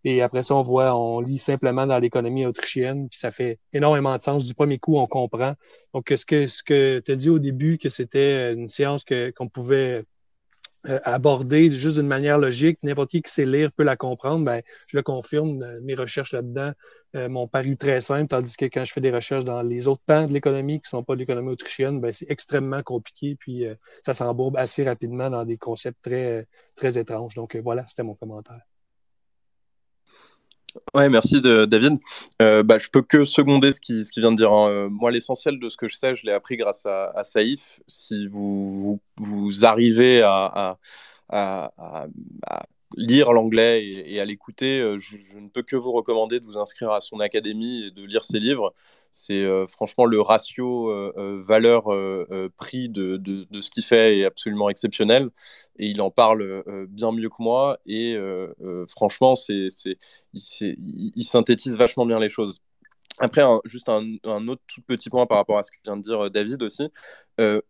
[0.04, 4.16] Et après ça, on voit, on lit simplement dans l'économie autrichienne, puis ça fait énormément
[4.18, 4.46] de sens.
[4.46, 5.54] Du premier coup, on comprend.
[5.94, 9.06] Donc, ce que, ce que tu as dit au début, que c'était une science
[9.36, 10.02] qu'on pouvait
[10.88, 14.62] euh, aborder juste d'une manière logique, n'importe qui qui sait lire peut la comprendre, ben,
[14.88, 16.72] je le confirme, euh, mes recherches là-dedans
[17.16, 20.04] euh, m'ont paru très simples, tandis que quand je fais des recherches dans les autres
[20.06, 23.66] pans de l'économie qui ne sont pas l'économie autrichienne, ben, c'est extrêmement compliqué, puis
[24.04, 27.36] ça s'embourbe assez rapidement dans des concepts très, très étranges.
[27.36, 28.62] Donc voilà, c'était mon commentaire.
[30.94, 31.98] Ouais, merci David.
[32.42, 34.52] Euh, bah, je peux que seconder ce qu'il ce vient de dire.
[34.52, 34.70] Hein.
[34.70, 37.80] Euh, moi, l'essentiel de ce que je sais, je l'ai appris grâce à, à, Saïf.
[37.88, 40.78] Si vous, vous, arrivez à,
[42.96, 46.92] lire l'anglais et, à l'écouter, euh, je, ne peux que vous recommander de vous inscrire
[46.92, 48.74] à son académie et de lire ses livres.
[49.12, 55.30] C'est euh, franchement le ratio euh, valeur-prix de, de, ce qu'il fait est absolument exceptionnel
[55.80, 58.18] et il en parle bien mieux que moi et
[58.88, 59.70] franchement, c'est,
[60.34, 62.62] il, il, synthétise vachement bien les choses.
[63.20, 66.30] Après, juste un, autre tout petit point par rapport à ce que vient de dire
[66.30, 66.88] David aussi.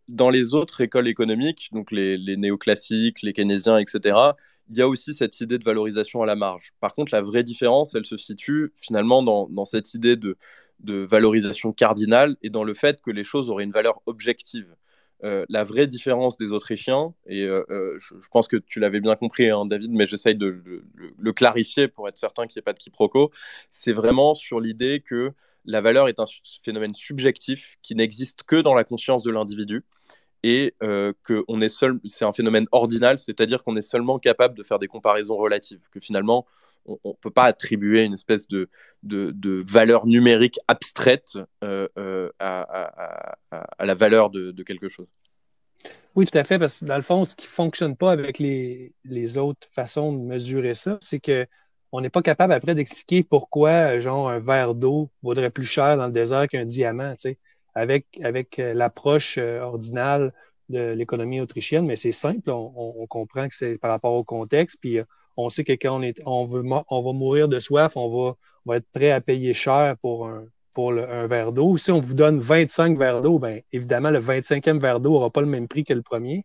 [0.08, 4.34] dans les autres écoles économiques, donc les néoclassiques, les keynésiens, etc.,
[4.70, 6.72] il y a aussi cette idée de valorisation à la marge.
[6.80, 10.36] Par contre, la vraie différence, elle se situe finalement dans, cette idée de,
[10.84, 14.74] valorisation cardinale et dans le fait que les choses auraient une valeur objective.
[15.24, 19.16] Euh, la vraie différence des Autrichiens, et euh, euh, je, pense que tu l'avais bien
[19.16, 20.62] compris, hein, David, mais j'essaye de,
[21.18, 23.32] le clarifier pour être certain qu'il n'y ait pas de quiproquo,
[23.68, 25.32] c'est vraiment sur l'idée que
[25.64, 26.24] la valeur est un
[26.62, 29.84] phénomène subjectif qui n'existe que dans la conscience de l'individu
[30.42, 34.56] et euh, que on est seul, c'est un phénomène ordinal, c'est-à-dire qu'on est seulement capable
[34.56, 36.46] de faire des comparaisons relatives, que finalement
[36.86, 38.70] on ne peut pas attribuer une espèce de,
[39.02, 43.36] de, valeur numérique abstraite euh, euh, à,
[43.80, 45.06] la valeur de, quelque chose.
[46.14, 48.38] Oui, tout à fait, parce que dans le fond, ce qui ne fonctionne pas avec
[48.38, 51.46] les, les, autres façons de mesurer ça, c'est que
[51.92, 56.06] on n'est pas capable après d'expliquer pourquoi, genre, un verre d'eau vaudrait plus cher dans
[56.06, 57.12] le désert qu'un diamant.
[57.12, 57.38] Tu sais
[57.78, 60.32] avec, avec euh, l'approche euh, ordinale
[60.68, 64.98] de l'économie autrichienne, mais c'est simple, on, comprend que c'est par rapport au contexte, puis
[64.98, 65.04] euh,
[65.36, 68.34] on sait que quand on, est, on, veut, on va mourir de soif, on va,
[68.66, 71.76] on va être prêt à payer cher pour un, pour un verre d'eau.
[71.76, 75.40] Si on vous donne 25 verres d'eau, bien évidemment, le 25e verre d'eau n'aura pas
[75.40, 76.42] le même prix que le premier.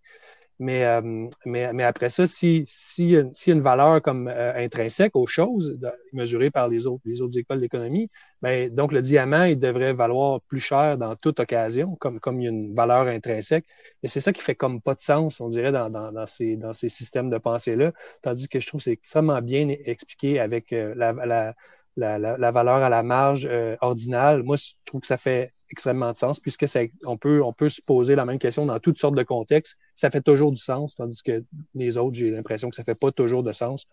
[0.60, 5.16] Mais, euh, mais, mais, après ça, s'il si, y, a une valeur comme euh, intrinsèque
[5.16, 5.78] aux choses,
[6.14, 8.08] mesurée par les autres, les autres écoles d'économie,
[8.41, 12.43] ben, donc le diamant, il devrait valoir plus cher dans toute occasion, comme, comme il
[12.43, 13.66] y a une valeur intrinsèque.
[14.04, 16.74] Et c'est ça qui fait comme pas de sens, on dirait, dans, dans, ces, dans
[16.74, 17.91] ces systèmes de pensée-là.
[18.22, 21.56] Tandis que je trouve que c'est extrêmement bien expliqué avec euh, la
[21.96, 26.18] la, valeur à la marge euh, ordinale, moi, je trouve que ça fait extrêmement de
[26.18, 26.66] sens, puisque
[27.06, 29.78] on, peut, on peut se poser la même question dans toutes sortes de contextes.
[29.96, 31.44] Ça fait toujours du sens, tandis que
[31.76, 33.86] les autres, j'ai l'impression que ça fait pas toujours de sens,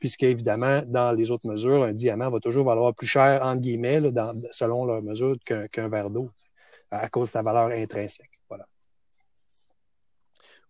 [0.00, 4.00] puisque, évidemment, dans les autres mesures, un diamant va toujours valoir plus cher, entre guillemets,
[4.50, 6.28] selon leur mesure, qu'un verre d'eau,
[6.90, 8.33] à cause de sa valeur intrinsèque.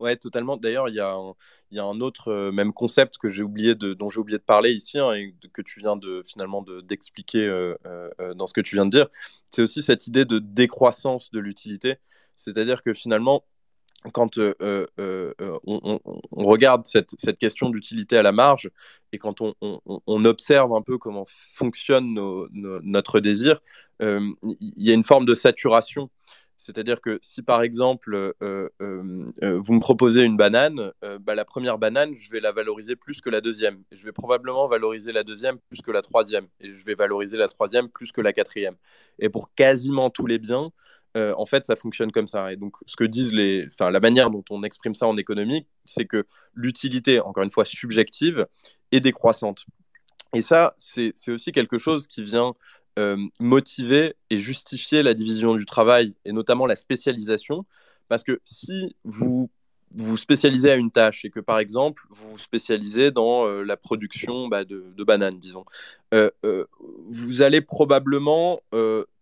[0.00, 0.56] Ouais, totalement.
[0.56, 4.38] D'ailleurs, il y, a un, autre euh, même concept que j'ai oublié dont j'ai oublié
[4.38, 8.54] de parler ici hein, et que tu viens de finalement d'expliquer euh, euh, dans ce
[8.54, 9.08] que tu viens de dire.
[9.50, 11.96] C'est aussi cette idée de décroissance de l'utilité.
[12.36, 13.44] C'est-à-dire que finalement,
[14.12, 14.84] quand on,
[16.32, 18.70] regarde cette, question d'utilité à la marge
[19.12, 19.54] et quand on,
[20.24, 22.14] observe un peu comment fonctionne
[22.52, 23.60] notre désir,
[24.00, 24.34] il
[24.76, 26.10] y a une forme de saturation.
[26.56, 28.32] C'est-à-dire que si par exemple euh,
[28.80, 32.96] euh, euh, vous me proposez une banane, bah, la première banane, je vais la valoriser
[32.96, 33.82] plus que la deuxième.
[33.92, 36.46] Je vais probablement valoriser la deuxième plus que la troisième.
[36.60, 38.76] Et je vais valoriser la troisième plus que la quatrième.
[39.18, 40.70] Et pour quasiment tous les biens,
[41.16, 42.52] en fait, ça fonctionne comme ça.
[42.52, 45.66] Et donc, ce que disent les, enfin, la manière dont on exprime ça en économie,
[45.84, 46.24] c'est que
[46.54, 48.46] l'utilité, encore une fois subjective,
[48.90, 49.64] est décroissante.
[50.34, 52.52] Et ça, c'est aussi quelque chose qui vient
[53.40, 57.66] motiver et justifier la division du travail et notamment la spécialisation.
[58.08, 59.50] Parce que si vous
[59.94, 63.76] vous spécialisez à une tâche et que par exemple vous vous spécialisez dans euh, la
[63.76, 65.64] production bah, de, bananes, disons,
[66.12, 66.66] euh, euh,
[67.08, 68.60] vous allez probablement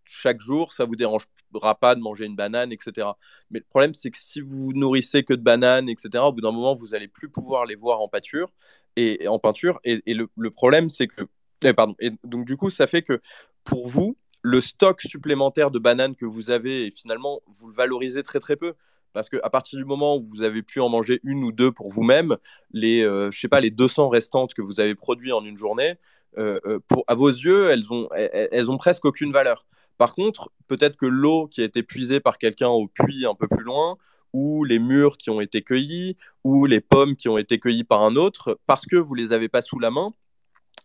[0.05, 3.09] chaque jour, ça vous dérangera pas de manger une banane, etc.
[3.51, 6.53] Mais le problème, c'est que si vous nourrissez que de bananes, etc., au bout d'un
[6.53, 8.53] moment, vous allez plus pouvoir les voir en pâture
[8.97, 9.81] et, en peinture.
[9.85, 11.23] Et, le, problème, c'est que,
[11.65, 11.95] eh, pardon.
[11.99, 13.21] Et donc du coup, ça fait que
[13.65, 18.23] pour vous, le stock supplémentaire de bananes que vous avez, et finalement, vous le valorisez
[18.23, 18.75] très très peu
[19.13, 21.91] parce qu'à partir du moment où vous avez pu en manger une ou deux pour
[21.91, 22.37] vous-même,
[22.73, 25.97] les, euh, je sais pas, les 200 restantes que vous avez produites en une journée,
[26.39, 29.67] euh, euh, à vos yeux, elles ont, elles, ont presque aucune valeur.
[29.99, 33.47] Par contre, peut-être que l'eau qui a été puisée par quelqu'un au puits un peu
[33.49, 33.97] plus loin,
[34.33, 38.03] ou les murs qui ont été cueillis, ou les pommes qui ont été cueillies par
[38.03, 40.13] un autre, parce que vous les avez pas sous la main,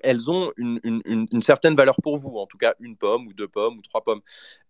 [0.02, 3.78] elles ont une, certaine valeur pour vous, en tout cas une pomme ou deux pommes
[3.78, 4.22] ou trois pommes.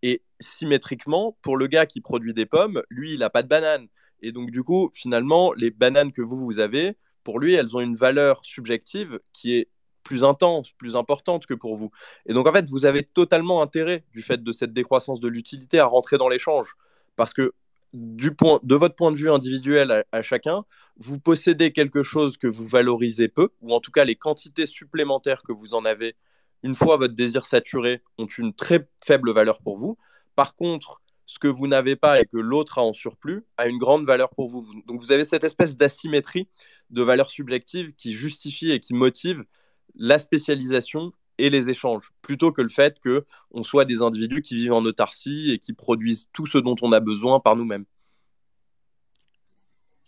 [0.01, 3.87] Et symétriquement, pour le gars qui produit des pommes, lui, il n'a pas de banane.
[4.21, 7.81] Et donc, du coup, finalement, les bananes que vous, vous avez, pour lui, elles ont
[7.81, 9.69] une valeur subjective qui est
[10.03, 11.91] plus intense, plus importante que pour vous.
[12.25, 15.79] Et donc, en fait, vous avez totalement intérêt, du fait de cette décroissance de l'utilité,
[15.79, 16.75] à rentrer dans l'échange.
[17.17, 17.53] Parce que
[17.93, 20.63] du point, de votre point de vue individuel à, chacun,
[20.97, 25.43] vous possédez quelque chose que vous valorisez peu, ou en tout cas les quantités supplémentaires
[25.43, 26.15] que vous en avez,
[26.63, 29.97] une fois votre désir saturé, ont une très faible valeur pour vous.
[30.35, 33.77] Par contre, ce que vous n'avez pas et que l'autre a en surplus a une
[33.77, 34.65] grande valeur pour vous.
[34.87, 36.47] Donc vous avez cette espèce d'asymétrie
[36.89, 39.43] de valeur subjective qui justifie et qui motive
[39.95, 44.55] la spécialisation et les échanges, plutôt que le fait que on soit des individus qui
[44.55, 47.85] vivent en autarcie et qui produisent tout ce dont on a besoin par nous-mêmes.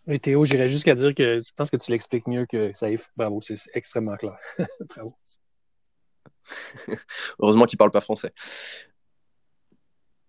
[0.07, 3.09] Et Théo, j'irais jusqu'à dire que je pense que tu l'expliques mieux que Saïf.
[3.15, 4.37] Bravo, c'est extrêmement clair.
[4.89, 5.13] Bravo.
[7.39, 8.33] Heureusement qu'il ne parle pas français.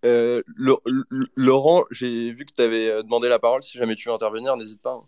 [0.05, 0.41] Euh,
[1.35, 3.63] Laurent, j'ai vu que tu avais euh, demandé la parole.
[3.63, 4.93] Si jamais tu veux intervenir, n'hésite pas.
[4.93, 5.03] Hein.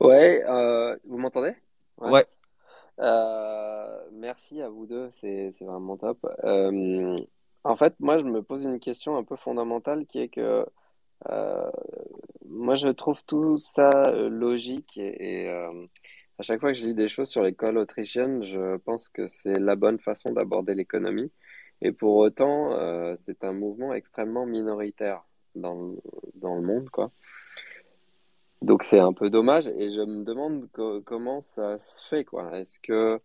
[0.00, 1.54] Ouais, euh, vous m'entendez?
[1.98, 2.26] Ouais.
[3.00, 6.18] Euh, merci à vous deux, c'est vraiment top.
[6.44, 7.16] Euh,
[7.64, 10.66] en fait, moi, je me pose une question un peu fondamentale qui est que
[11.30, 11.70] euh,
[12.46, 13.90] moi, je trouve tout ça
[14.28, 15.48] logique et,
[16.38, 19.58] à chaque fois que je lis des choses sur l'école autrichienne, je pense que c'est
[19.58, 21.32] la bonne façon d'aborder l'économie.
[21.82, 22.76] Et pour autant,
[23.16, 25.24] c'est un mouvement extrêmement minoritaire
[25.54, 25.94] dans,
[26.34, 27.12] dans le monde, quoi.
[28.62, 30.68] Donc c'est un peu dommage et je me demande
[31.04, 32.58] comment ça se fait quoi.
[32.58, 33.20] Est-ce que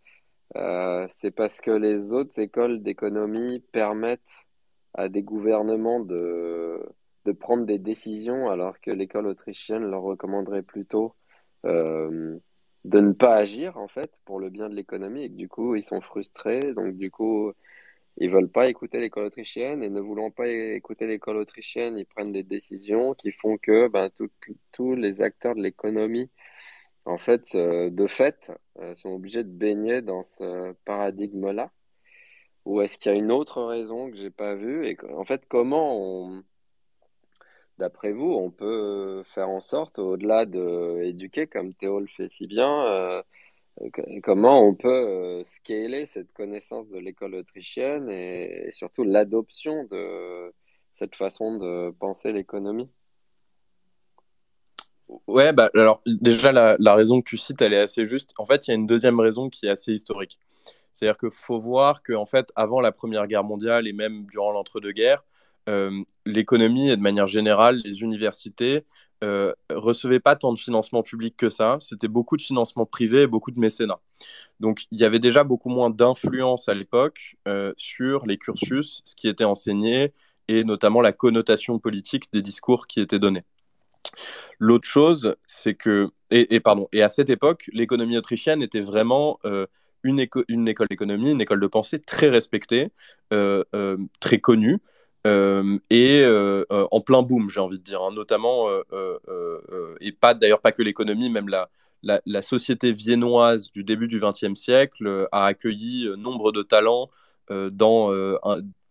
[0.56, 4.46] euh, c'est parce que les autres écoles d'économie permettent
[4.94, 6.80] à des gouvernements de,
[7.26, 11.16] de prendre des décisions alors que l'école autrichienne leur recommanderait plutôt
[11.66, 12.38] euh,
[12.86, 15.76] de ne pas agir en fait pour le bien de l'économie et que du coup
[15.76, 17.52] ils sont frustrés donc du coup
[18.18, 22.32] ils veulent pas écouter l'école autrichienne et ne voulant pas écouter l'école autrichienne, ils prennent
[22.32, 24.10] des décisions qui font que ben,
[24.72, 26.30] tous les acteurs de l'économie,
[27.06, 31.72] en fait, euh, de fait, euh, sont obligés de baigner dans ce paradigme-là.
[32.66, 35.44] Ou est-ce qu'il y a une autre raison que j'ai pas vue Et en fait,
[35.50, 36.44] comment
[37.78, 42.86] d'après vous, on peut faire en sorte, au-delà d'éduquer, comme Théo le fait si bien,
[42.88, 43.24] euh,
[44.24, 50.54] comment on peut euh, scaler cette connaissance de l'école autrichienne et, surtout l'adoption de
[50.94, 52.90] cette façon de penser l'économie?
[55.28, 58.32] Ouais, bah, alors déjà la, raison que tu cites, elle est assez juste.
[58.38, 60.40] En fait, il y a une deuxième raison qui est assez historique.
[60.92, 65.24] C'est-à-dire qu'il faut voir qu'en fait, avant la Première Guerre mondiale et même durant l'entre-deux-guerres,
[65.70, 68.86] euh, l'économie et de manière générale, les universités
[69.24, 71.78] euh, recevaient pas tant de financement public que ça.
[71.80, 74.00] C'était beaucoup de financement privé et beaucoup de mécénat.
[74.60, 79.16] Donc il y avait déjà beaucoup moins d'influence à l'époque euh, sur les cursus, ce
[79.16, 80.14] qui était enseigné
[80.50, 83.46] et notamment la connotation politique des discours qui étaient donnés.
[84.60, 89.40] L'autre chose, c'est que, et, pardon, et à cette époque, l'économie autrichienne était vraiment
[90.04, 92.92] une, une, école d'économie, une école de pensée très respectée,
[93.30, 94.82] très connue,
[95.26, 98.68] euh, et euh, euh, en plein boom, j'ai envie de dire, hein, notamment,
[100.02, 101.70] et pas d'ailleurs pas que l'économie, même la,
[102.26, 107.10] la, société viennoise du début du XXe siècle a accueilli nombre de talents
[107.50, 108.12] dans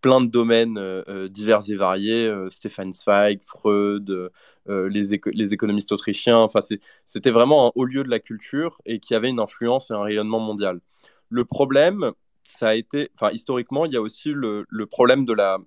[0.01, 0.81] plein de domaines
[1.29, 4.31] divers et variés, Stefan Zweig, Freud,
[4.69, 6.61] les, les, économistes autrichiens, enfin
[7.05, 10.03] c'était vraiment un haut lieu de la culture et qui avait une influence et un
[10.03, 10.81] rayonnement mondial.
[11.29, 12.13] Le problème,
[12.45, 15.59] ça a été, enfin historiquement, il y a aussi le, le problème de la,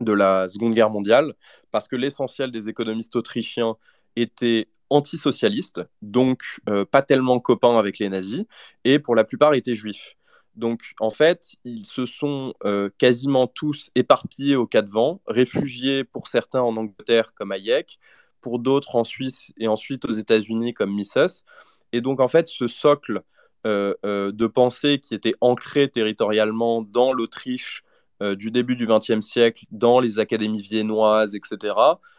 [0.00, 1.34] de la Seconde Guerre mondiale,
[1.70, 3.76] parce que l'essentiel des économistes autrichiens
[4.16, 8.44] étaient antisocialistes, donc euh, pas tellement copains avec les nazis,
[8.84, 10.16] et pour la plupart étaient juifs.
[10.56, 16.28] Donc en fait, ils se sont euh, quasiment tous éparpillés au quatre vents, réfugiés pour
[16.28, 17.98] certains en Angleterre comme Hayek,
[18.40, 21.44] pour d'autres en Suisse et ensuite aux États-Unis comme Mises.
[21.92, 23.22] Et donc en fait, ce socle
[23.66, 27.82] euh, de pensée qui était ancré territorialement dans l'Autriche
[28.20, 31.74] du début du XXe siècle, dans les académies viennoises, etc.,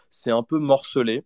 [0.09, 1.23] c'est un peu morcelé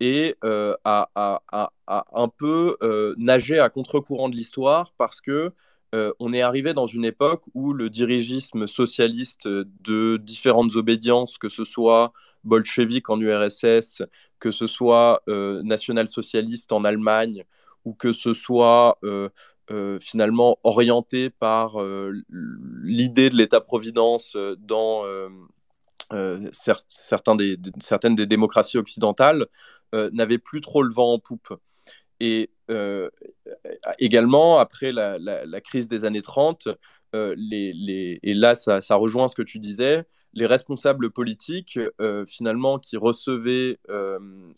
[0.00, 5.52] et euh, un peu euh, nager à contre-courant de l'histoire parce que
[5.94, 11.48] euh, on est arrivé dans une époque où le dirigisme socialiste de différentes obédiences, que
[11.48, 12.12] ce soit
[12.44, 14.02] bolchevique en URSS,
[14.38, 17.44] que ce soit national-socialiste en Allemagne,
[17.84, 18.98] ou que ce soit
[20.00, 21.76] finalement orienté par
[22.82, 25.04] l'idée de l'État-providence dans
[26.12, 29.46] euh, certains des, certaines des démocraties occidentales
[29.94, 31.54] euh, n'avaient plus trop le vent en poupe.
[32.18, 33.08] Et euh,
[33.98, 36.68] également, après la, la, crise des années 30,
[37.14, 40.04] les, les, et là, ça, ça, rejoint ce que tu disais,
[40.34, 41.78] les responsables politiques,
[42.26, 43.78] finalement, qui recevaient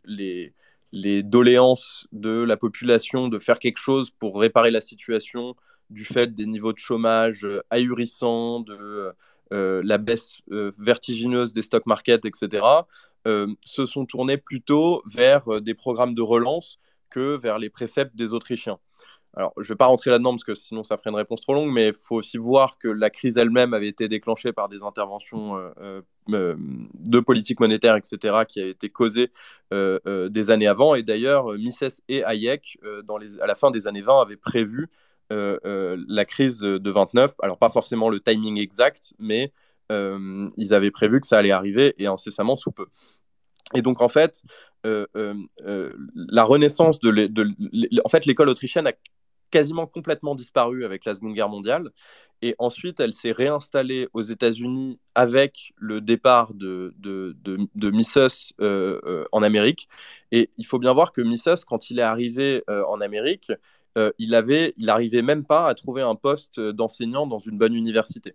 [0.04, 0.54] les,
[0.92, 5.56] les doléances de la population de faire quelque chose pour réparer la situation
[5.90, 9.12] du fait des niveaux de chômage ahurissants, de
[9.52, 12.64] euh, la baisse euh, vertigineuse des stock markets, etc.,
[13.26, 16.78] euh, se sont tournés plutôt vers des programmes de relance
[17.10, 18.78] que vers les préceptes des Autrichiens.
[19.34, 21.54] Alors, je ne vais pas rentrer là-dedans parce que sinon ça ferait une réponse trop
[21.54, 24.82] longue, mais il faut aussi voir que la crise elle-même avait été déclenchée par des
[24.82, 25.56] interventions
[26.28, 29.30] de politique monétaire, etc., qui avaient été causées
[29.70, 30.94] des années avant.
[30.94, 32.78] Et d'ailleurs, Mises et Hayek,
[33.40, 34.90] à la fin des années 20, avaient prévu
[35.32, 37.34] euh, euh, la crise de 29.
[37.42, 39.52] Alors pas forcément le timing exact, mais
[39.90, 42.86] euh, ils avaient prévu que ça allait arriver et incessamment sous peu.
[43.72, 44.42] Et donc en fait,
[44.84, 47.30] la renaissance de,
[48.10, 48.92] fait l'école autrichienne a
[49.52, 51.90] quasiment complètement disparu avec la Seconde Guerre mondiale.
[52.44, 59.42] Et ensuite, elle s'est réinstallée aux États-Unis avec le départ de, de, de, Mises en
[59.44, 59.88] Amérique.
[60.32, 63.52] Et il faut bien voir que Mises, quand il est arrivé en Amérique,
[63.98, 67.74] euh, il avait, il arrivait même pas à trouver un poste d'enseignant dans une bonne
[67.74, 68.34] université.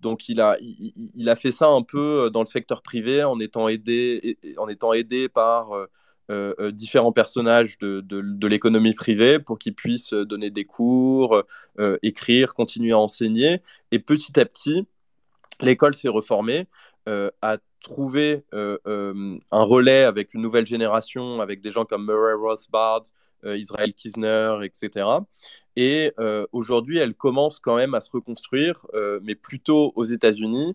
[0.00, 3.38] Donc il a, il, a fait ça un peu euh, dans le secteur privé en
[3.40, 5.70] étant aidé, en étant aidé par
[6.30, 11.42] euh, différents personnages de, de, l'économie privée pour qu'ils puissent donner des cours,
[12.02, 13.62] écrire, continuer à enseigner.
[13.92, 14.86] Et petit à petit,
[15.60, 16.66] l'école s'est reformée,
[17.06, 23.02] a trouvé un relais avec une nouvelle génération, avec des gens comme Murray Rothbard,
[23.46, 25.06] euh, Israël Kisner, etc.
[25.76, 30.74] Et euh, aujourd'hui, elle commence quand même à se reconstruire, euh, mais plutôt aux États-Unis,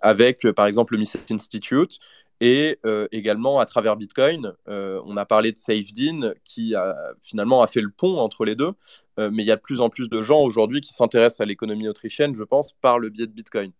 [0.00, 1.98] avec par exemple le Mises Institute,
[2.40, 2.78] et
[3.12, 4.52] également à travers Bitcoin.
[4.66, 6.74] on a parlé de SafeDean qui
[7.22, 8.72] finalement a fait le pont entre les deux,
[9.18, 11.88] mais il y a de plus en plus de gens aujourd'hui qui s'intéressent à l'économie
[11.88, 13.72] autrichienne, je pense, par le biais de Bitcoin.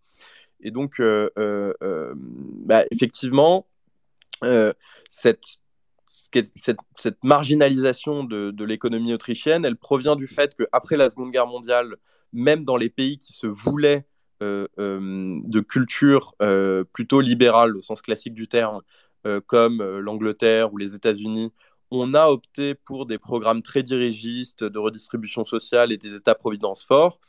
[0.61, 1.03] Et donc,
[1.37, 3.67] bah, effectivement,
[5.11, 5.59] cette
[7.23, 11.97] marginalisation de, l'économie autrichienne, elle provient du fait qu'après la Seconde Guerre mondiale,
[12.33, 14.14] même dans les pays qui se voulaient euh, euh,
[14.77, 18.81] de culture euh, plutôt libérale au sens classique du terme,
[19.47, 21.51] comme l'Angleterre ou les États-Unis,
[21.91, 27.21] on a opté pour des programmes très dirigistes de redistribution sociale et des États-providence forts.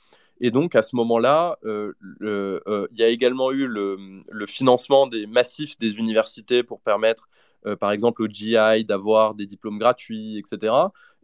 [0.41, 5.28] Et donc, à ce moment-là, euh, euh, il y a également eu le, financement des
[5.28, 7.30] massifs des universités pour permettre,
[7.66, 10.74] euh, par exemple, au GI d'avoir des diplômes gratuits, etc.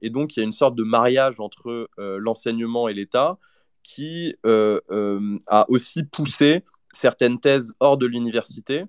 [0.02, 3.38] Et donc, il y a une sorte de mariage entre l'enseignement et l'État
[3.84, 6.64] qui a aussi poussé
[6.94, 8.86] certaines thèses hors de l'université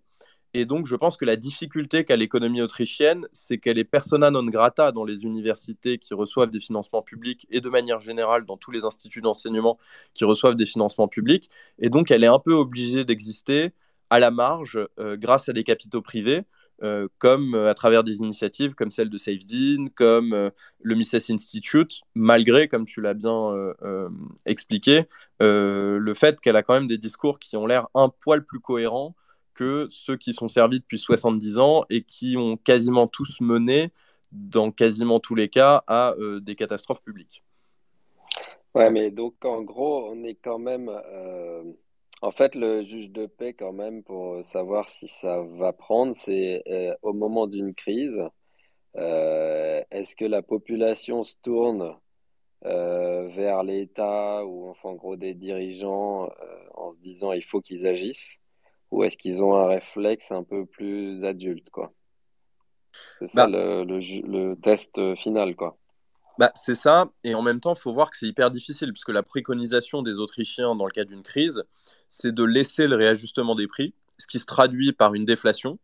[0.54, 4.44] et donc, je pense que la difficulté qu'a l'économie autrichienne, c'est qu'elle est persona non
[4.44, 8.70] grata dans les universités qui reçoivent des financements publics et de manière générale dans tous
[8.70, 9.78] les instituts d'enseignement
[10.12, 11.48] qui reçoivent des financements publics.
[11.78, 13.72] Et donc, elle est un peu obligée d'exister
[14.10, 16.42] à la marge euh, grâce à des capitaux privés.
[16.82, 22.00] Euh, comme euh, à travers des initiatives comme celle de SafeDean, comme le Mises Institute,
[22.14, 23.54] malgré, comme tu l'as bien
[24.46, 25.06] expliqué,
[25.40, 29.14] le fait qu'elle a quand même des discours qui ont l'air un poil plus cohérents
[29.54, 33.92] que ceux qui sont servis depuis 70 ans et qui ont quasiment tous mené,
[34.32, 37.44] dans quasiment tous les cas, à euh, des catastrophes publiques.
[38.74, 40.90] Ouais, mais donc en gros, on est quand même.
[42.22, 46.14] Euh, en fait, le juge de paix, quand même, pour savoir si ça va prendre,
[46.18, 48.16] c'est euh, au moment d'une crise,
[48.94, 51.96] est-ce que la population se tourne
[52.62, 56.28] vers l'État ou enfin en gros des dirigeants
[56.74, 58.38] en se disant il faut qu'ils agissent
[58.90, 61.92] ou est-ce qu'ils ont un réflexe un peu plus adulte, quoi?
[63.18, 63.58] C'est ça bah.
[63.58, 65.78] le, le, test final, quoi.
[66.38, 69.10] Bah, c'est ça, et en même temps, il faut voir que c'est hyper difficile, puisque
[69.10, 71.64] la préconisation des Autrichiens dans le cas d'une crise,
[72.08, 75.78] c'est de laisser le réajustement des prix, ce qui se traduit par une déflation,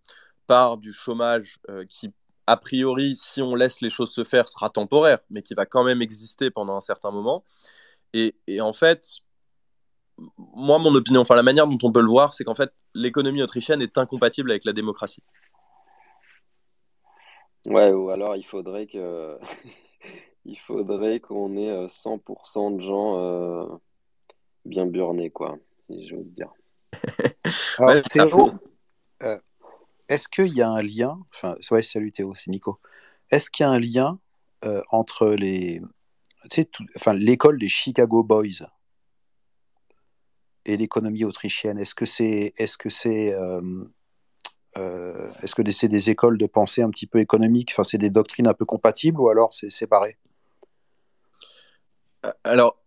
[0.46, 2.12] par du chômage euh, qui,
[2.46, 5.84] a priori, si on laisse les choses se faire, sera temporaire, mais qui va quand
[5.84, 7.44] même exister pendant un certain moment.
[8.14, 9.06] Et, et en fait,
[10.38, 13.42] moi, mon opinion, enfin la manière dont on peut le voir, c'est qu'en fait, l'économie
[13.42, 15.22] autrichienne est incompatible avec la démocratie.
[17.66, 19.38] Ouais, ou alors il faudrait que
[20.48, 23.66] il faudrait qu'on ait 100% euh, de gens euh,
[24.64, 26.50] bien burnés, quoi, si j'ose dire.
[27.78, 28.50] Alors, Théo,
[29.22, 29.38] euh,
[30.08, 32.80] est-ce qu'il y a un lien, enfin, ouais, salut Théo, c'est Nico.
[33.30, 34.18] Est-ce qu'il y a un lien
[34.90, 35.80] entre les,
[36.50, 38.66] tu sais, enfin, l'école des Chicago Boys
[40.64, 41.78] et l'économie autrichienne?
[41.78, 43.36] Est-ce que c'est, est-ce que c'est,
[44.74, 47.72] est-ce que c'est des écoles de pensée un petit peu économiques?
[47.72, 50.16] Enfin, c'est des doctrines un peu compatibles ou alors c'est séparé?
[52.44, 52.78] Alors,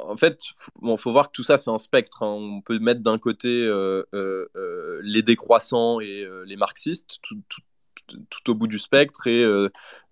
[0.00, 0.42] en fait,
[0.82, 2.22] il faut voir que tout ça, c'est un spectre.
[2.22, 2.30] Hein.
[2.30, 8.54] On peut mettre d'un côté euh, euh, euh, les décroissants et les marxistes, tout, au
[8.54, 9.42] bout du spectre, et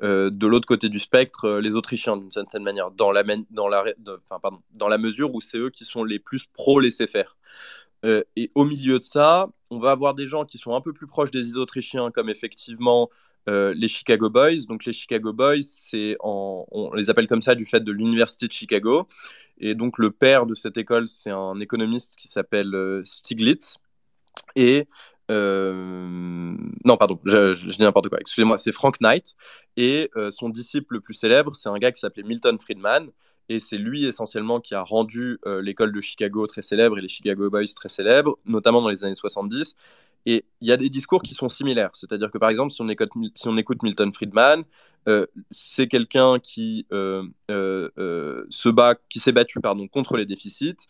[0.00, 5.34] de l'autre côté du spectre, les Autrichiens, d'une certaine manière, dans la, dans la mesure
[5.34, 7.36] où c'est eux qui sont les plus pro-laisser-faire.
[8.04, 11.06] et au milieu de ça, on va avoir des gens qui sont un peu plus
[11.06, 13.10] proches des Autrichiens, comme effectivement
[13.48, 14.66] euh, les Chicago Boys.
[14.68, 18.52] Donc les Chicago Boys, c'est on les appelle comme ça du fait de l'université de
[18.52, 19.06] Chicago.
[19.58, 23.78] Et donc le père de cette école, c'est un économiste qui s'appelle euh, Stiglitz.
[24.56, 24.86] Et
[25.30, 28.18] euh, non, pardon, je, dis n'importe quoi.
[28.20, 29.36] Excusez-moi, c'est Frank Knight.
[29.76, 33.10] Et son disciple le plus célèbre, c'est un gars qui s'appelait Milton Friedman.
[33.48, 37.48] Et c'est lui essentiellement qui a rendu l'école de Chicago très célèbre et les Chicago
[37.48, 39.74] Boys très célèbres, notamment dans les années 70.
[40.26, 41.90] Et il y a des discours qui sont similaires.
[41.94, 44.64] C'est-à-dire que, par exemple, si on écoute, si on écoute Milton Friedman,
[45.08, 48.70] euh, c'est quelqu'un qui, euh, euh, se
[49.18, 50.86] s'est battu pardon, contre les déficits,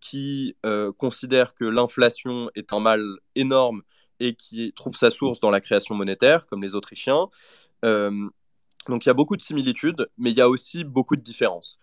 [0.00, 0.56] qui
[0.96, 3.04] considère que l'inflation est un mal
[3.34, 3.82] énorme
[4.18, 7.28] et qui trouve sa source dans la création monétaire, comme les Autrichiens.
[7.82, 11.78] donc il y a beaucoup de similitudes, mais il y a aussi beaucoup de différences.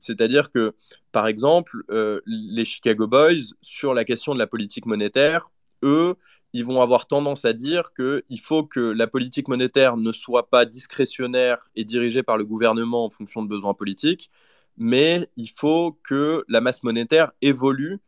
[0.00, 0.74] C'est-à-dire que,
[1.12, 1.84] par exemple,
[2.26, 5.48] les Chicago Boys, sur la question de la politique monétaire,
[5.82, 6.16] eux,
[6.52, 10.66] ils vont avoir tendance à dire qu'il faut que la politique monétaire ne soit pas
[10.66, 14.30] discrétionnaire et dirigée par le gouvernement en fonction de besoins politiques,
[14.76, 18.00] mais il faut que la masse monétaire évolue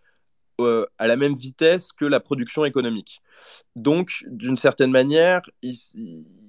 [0.61, 3.23] euh, à la même vitesse que la production économique.
[3.77, 5.75] Donc, d'une certaine manière, ils,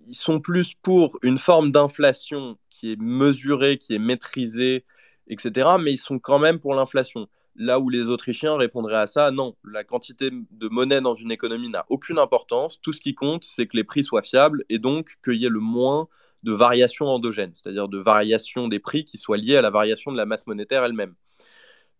[0.08, 4.86] ils, sont plus pour une forme d'inflation qui est mesurée, qui est maîtrisée,
[5.28, 7.28] etc., mais ils sont quand même pour l'inflation.
[7.58, 11.70] Là où les Autrichiens répondraient à ça, non, la quantité de monnaie dans une économie
[11.70, 12.82] n'a aucune importance.
[12.82, 15.50] Tout ce qui compte, c'est que les prix soient fiables et donc qu'il y ait
[15.50, 16.08] le moins
[16.44, 20.18] de variations endogènes, c'est-à-dire de variations des prix qui soient liées à la variation de
[20.18, 21.16] la masse monétaire elle-même.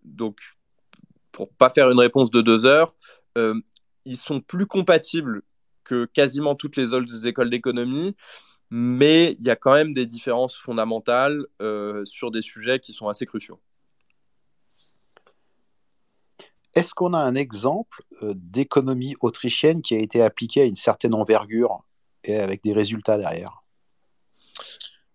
[0.04, 0.40] Donc,
[1.32, 2.96] pour pas faire une réponse de deux heures,
[3.38, 3.60] euh,
[4.06, 5.42] ils sont plus compatibles
[5.84, 8.16] que quasiment toutes les autres écoles d'économie,
[8.70, 13.08] mais il y a quand même des différences fondamentales euh, sur des sujets qui sont
[13.08, 13.60] assez cruciaux.
[16.76, 21.14] Est-ce qu'on a un exemple euh, d'économie autrichienne qui a été appliquée à une certaine
[21.14, 21.86] envergure
[22.26, 23.64] et avec des résultats derrière?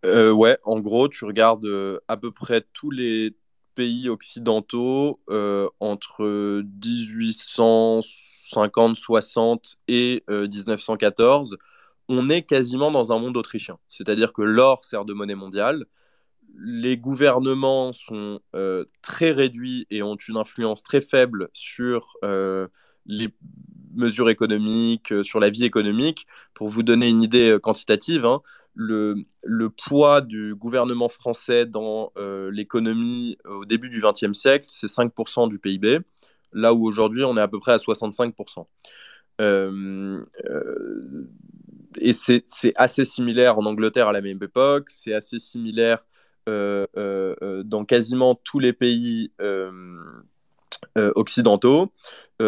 [0.06, 3.36] Euh, Ouais, en gros, tu regardes euh, à peu près tous les
[3.74, 5.20] pays occidentaux
[5.78, 11.56] entre 1850, 60 et 1914,
[12.08, 13.78] on est quasiment dans un monde autrichien.
[13.88, 15.86] C'est-à-dire que l'or sert de monnaie mondiale,
[16.58, 22.68] les gouvernements sont euh, très réduits et ont une influence très faible sur euh,
[23.06, 23.28] les
[23.94, 26.26] mesures économiques, euh, sur la vie économique.
[26.54, 28.42] Pour vous donner une idée quantitative, hein,
[28.74, 29.24] le,
[29.68, 32.12] poids du gouvernement français dans
[32.50, 35.98] l'économie au début du XXe siècle, c'est 5% du PIB,
[36.52, 38.66] là où aujourd'hui on est à peu près à 65%.
[42.00, 42.44] et c'est
[42.76, 46.04] assez similaire en Angleterre à la même époque, c'est assez similaire
[46.46, 49.32] dans quasiment tous les pays
[50.96, 51.92] occidentaux.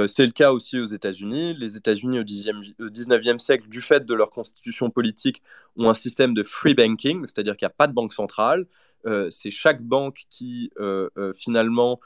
[0.06, 1.54] c'est le cas aussi aux États-Unis.
[1.54, 5.42] Les États-Unis au, 19e siècle, du fait de leur constitution politique,
[5.76, 8.66] ont un système de free banking, c'est-à-dire qu'il n'y a pas de banque centrale.
[9.30, 10.70] c'est chaque banque qui
[11.34, 12.00] finalement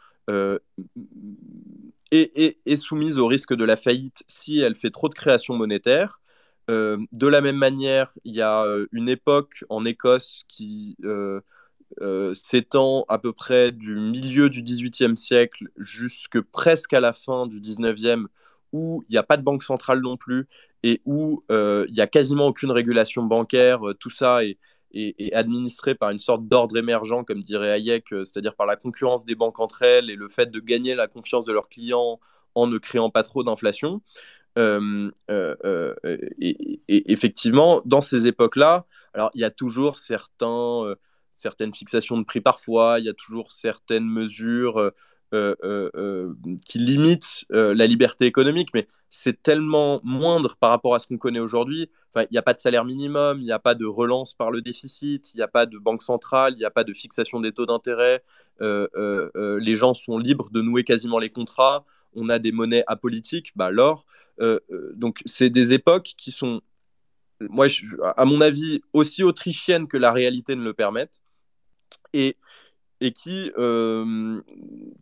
[2.10, 6.20] est, est, soumise au risque de la faillite si elle fait trop de création monétaire.
[6.68, 10.96] de la même manière, il y a une époque en Écosse qui
[12.00, 17.46] euh, s'étend à peu près du milieu du XVIIIe siècle jusque presque à la fin
[17.46, 18.26] du XIXe,
[18.72, 20.48] où il n'y a pas de banque centrale non plus
[20.82, 24.58] et où il n'y a quasiment aucune régulation bancaire, tout ça est,
[25.34, 29.60] administré par une sorte d'ordre émergent, comme dirait Hayek, c'est-à-dire par la concurrence des banques
[29.60, 32.18] entre elles et le fait de gagner la confiance de leurs clients
[32.54, 34.00] en ne créant pas trop d'inflation.
[34.58, 35.94] Euh, euh, euh,
[36.40, 40.94] et, effectivement, dans ces époques-là, alors il y a toujours certains,
[41.36, 44.92] certaines fixations de prix parfois, il y a toujours certaines mesures
[45.32, 51.40] qui limitent la liberté économique, mais c'est tellement moindre par rapport à ce qu'on connaît
[51.40, 51.90] aujourd'hui.
[52.16, 54.62] Il n'y a pas de salaire minimum, il n'y a pas de relance par le
[54.62, 57.52] déficit, il n'y a pas de banque centrale, il n'y a pas de fixation des
[57.52, 58.22] taux d'intérêt.
[58.60, 61.84] les gens sont libres de nouer quasiment les contrats
[62.16, 64.06] on a des monnaies apolitiques, bah, l'or.
[64.40, 66.60] Euh, euh, donc, c'est des époques qui sont,
[67.40, 67.66] moi,
[68.16, 71.20] à mon avis, aussi autrichiennes que la réalité ne le permette.
[72.12, 72.36] Et,
[73.00, 74.40] et qui, euh,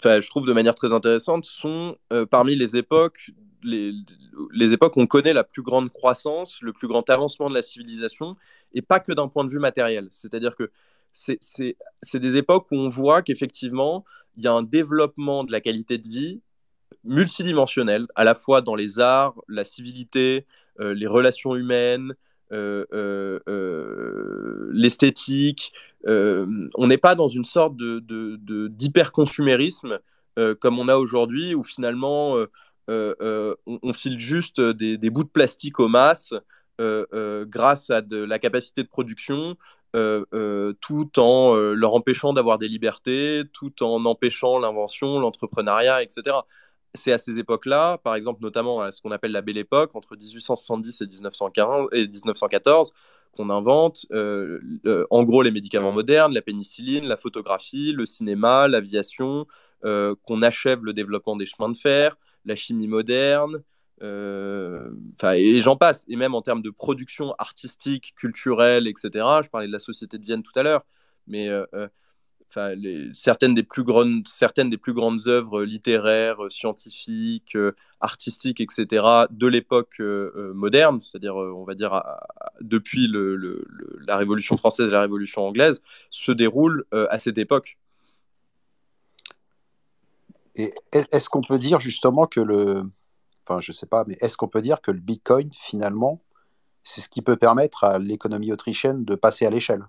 [0.04, 1.96] je trouve de manière très intéressante, sont
[2.30, 3.30] parmi les époques,
[3.62, 3.92] les,
[4.52, 7.62] les époques où on connaît la plus grande croissance, le plus grand avancement de la
[7.62, 8.36] civilisation,
[8.72, 10.08] et pas que d'un point de vue matériel.
[10.10, 10.70] C'est-à-dire que
[11.12, 14.04] c'est des époques où on voit qu'effectivement,
[14.36, 16.40] il y a un développement de la qualité de vie
[17.04, 20.46] multidimensionnel, à la fois dans les arts, la civilité,
[20.80, 22.18] euh, les relations humaines, euh, euh,
[24.72, 25.72] l'esthétique.
[26.06, 29.98] on n'est pas dans une sorte de, d'hyperconsumérisme
[30.60, 32.36] comme on a aujourd'hui, où finalement
[32.88, 36.34] on, file juste des, des, bouts de plastique aux masses
[36.78, 39.56] grâce à de la capacité de production.
[39.92, 46.36] tout en leur empêchant d'avoir des libertés, tout en empêchant l'invention, l'entrepreneuriat, etc
[46.94, 50.16] c'est à ces époques-là, par exemple notamment à ce qu'on appelle la Belle Époque, entre
[50.16, 52.92] 1870 et, 1915, et 1914,
[53.36, 54.60] qu'on invente euh,
[55.10, 59.46] en gros les médicaments modernes, la pénicilline, la photographie, le cinéma, l'aviation,
[59.84, 63.62] euh, qu'on achève le développement des chemins de fer, la chimie moderne,
[64.02, 64.90] euh,
[65.34, 69.10] et j'en passe, et même en termes de production artistique, culturelle, etc.
[69.42, 70.84] Je parlais de la Société de Vienne tout à l'heure,
[71.26, 71.48] mais
[72.48, 79.26] certaines, des plus grandes, certaines des plus grandes œuvres littéraires, euh, scientifiques, euh, artistiques, etc.,
[79.30, 82.02] de l'époque euh, moderne, c'est-à-dire, on va dire,
[82.60, 83.10] depuis
[84.06, 85.80] la Révolution française et la Révolution anglaise,
[86.10, 87.78] se déroulent à cette époque.
[90.54, 92.82] Et est-ce qu'on peut dire justement que le.
[93.46, 93.60] Enfin,
[94.20, 96.22] est-ce qu'on peut dire que le Bitcoin, finalement,
[96.82, 99.86] c'est ce qui peut permettre à l'économie autrichienne de passer à l'échelle?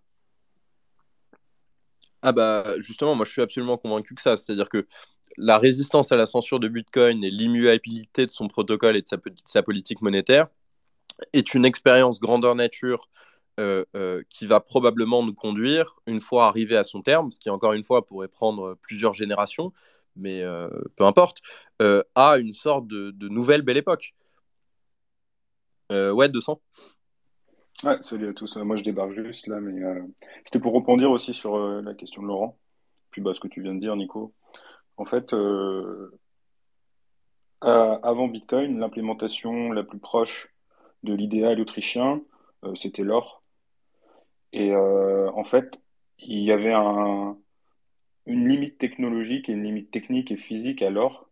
[2.26, 4.36] Ah bah justement, moi je suis absolument convaincu que ça.
[4.36, 4.88] C'est-à-dire que
[5.38, 9.08] la résistance à la censure de Bitcoin et l'immuabilité de son protocole et de
[9.46, 10.48] sa, politique monétaire
[11.34, 13.10] est une expérience grandeur nature
[13.60, 17.52] euh, euh, qui va probablement nous conduire, une fois arrivé à son terme, ce qui
[17.52, 19.72] encore une fois pourrait prendre plusieurs générations,
[20.16, 21.42] mais euh, peu importe,
[22.16, 24.14] à une sorte de, de, nouvelle belle époque.
[25.92, 26.60] ouais, 200.
[27.78, 28.56] Salut à tous.
[28.58, 30.02] Moi, je débarque juste là, mais euh,
[30.46, 32.58] c'était pour rebondir aussi sur euh, la question de Laurent,
[33.12, 34.34] puis bah, ce que tu viens de dire, Nico.
[34.96, 36.10] En fait, euh,
[37.62, 40.56] avant Bitcoin, l'implémentation la plus proche
[41.04, 42.22] de l'idéal autrichien,
[42.76, 43.44] c'était l'or.
[44.54, 45.80] Et en fait,
[46.20, 47.38] il y avait un,
[48.26, 51.30] une limite technologique et une limite technique et physique à l'or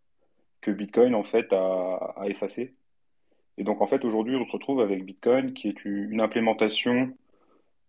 [0.60, 2.76] que Bitcoin, en fait, a effacé.
[3.58, 7.14] Et donc, en fait, aujourd'hui, on se retrouve avec Bitcoin, qui est une implémentation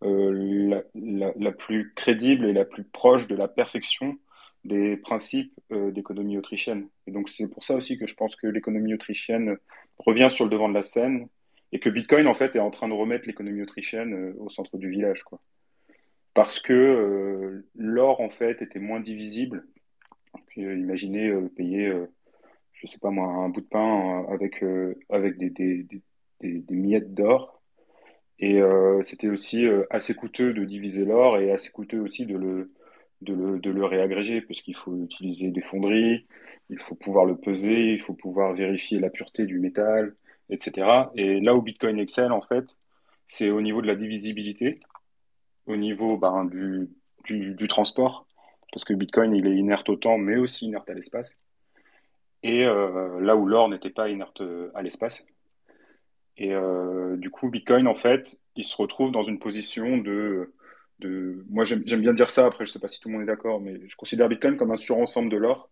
[0.04, 4.18] euh, la, plus crédible et la plus proche de la perfection
[4.64, 6.90] des principes euh, d'économie autrichienne.
[7.08, 9.58] Et donc, c'est pour ça aussi que je pense que l'économie autrichienne
[9.98, 11.28] revient sur le devant de la scène
[11.72, 14.78] et que Bitcoin, en fait, est en train de remettre l'économie autrichienne euh, au centre
[14.78, 15.40] du village, quoi.
[16.34, 19.66] Parce que l'or, en fait, était moins divisible.
[20.58, 21.94] imaginez payer
[22.76, 25.86] je sais pas moi, un bout de pain euh, avec, euh, avec des, des,
[26.42, 27.62] des, miettes d'or.
[28.40, 32.74] Et euh, c'était aussi assez coûteux de diviser l'or et assez coûteux aussi de le,
[33.22, 36.28] de le, de le réagréger, parce qu'il faut utiliser des fonderies,
[36.70, 40.16] il faut pouvoir le peser, il faut pouvoir vérifier la pureté du métal,
[40.50, 41.10] etc.
[41.16, 42.66] Et là où Bitcoin excelle, en fait,
[43.28, 44.80] c'est au niveau de la divisibilité,
[45.68, 46.90] au niveau ben, du,
[47.26, 48.28] du, du, transport,
[48.74, 51.38] parce que Bitcoin, il est inerte au temps, mais aussi inerte à l'espace
[52.46, 55.26] et euh, là où l'or n'était pas inerte euh, à l'espace.
[56.38, 60.54] Et euh, du coup, Bitcoin, en fait, il se retrouve dans une position de...
[61.50, 63.32] moi, j'aime bien dire ça, après, je ne sais pas si tout le monde est
[63.34, 65.72] d'accord, mais je considère Bitcoin comme un surensemble de l'or.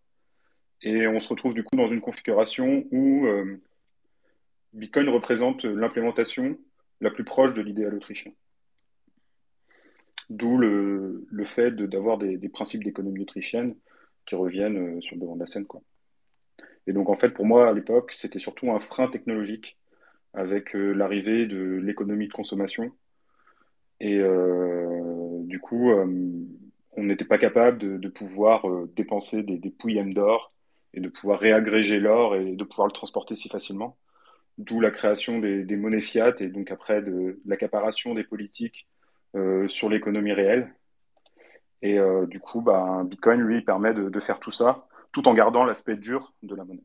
[0.82, 3.28] Et on se retrouve du coup dans une configuration où
[4.74, 6.58] Bitcoin représente l'implémentation
[7.02, 8.32] la plus proche de l'idéal autrichien.
[10.30, 13.76] D'où le, fait d'avoir des, des, principes d'économie autrichienne
[14.26, 15.66] qui reviennent sur le devant de la scène.
[15.66, 15.84] Quoi.
[16.88, 19.78] Et donc, en fait, pour moi, à l'époque, c'était surtout un frein technologique
[20.34, 22.92] avec l'arrivée de l'économie de consommation.
[24.00, 24.20] Et
[25.44, 28.66] du coup, on n'était pas capable de, pouvoir
[28.96, 29.72] dépenser des, des
[30.14, 30.54] d'or
[30.94, 33.98] et de pouvoir réagréger l'or et de pouvoir le transporter si facilement.
[34.60, 38.88] D'où la création des, monnaies fiat et donc après de, l'accaparation des politiques
[39.36, 40.74] euh, sur l'économie réelle.
[41.82, 45.64] Et euh, du coup, bah, Bitcoin, lui, permet de, faire tout ça tout en gardant
[45.64, 46.84] l'aspect dur de la monnaie.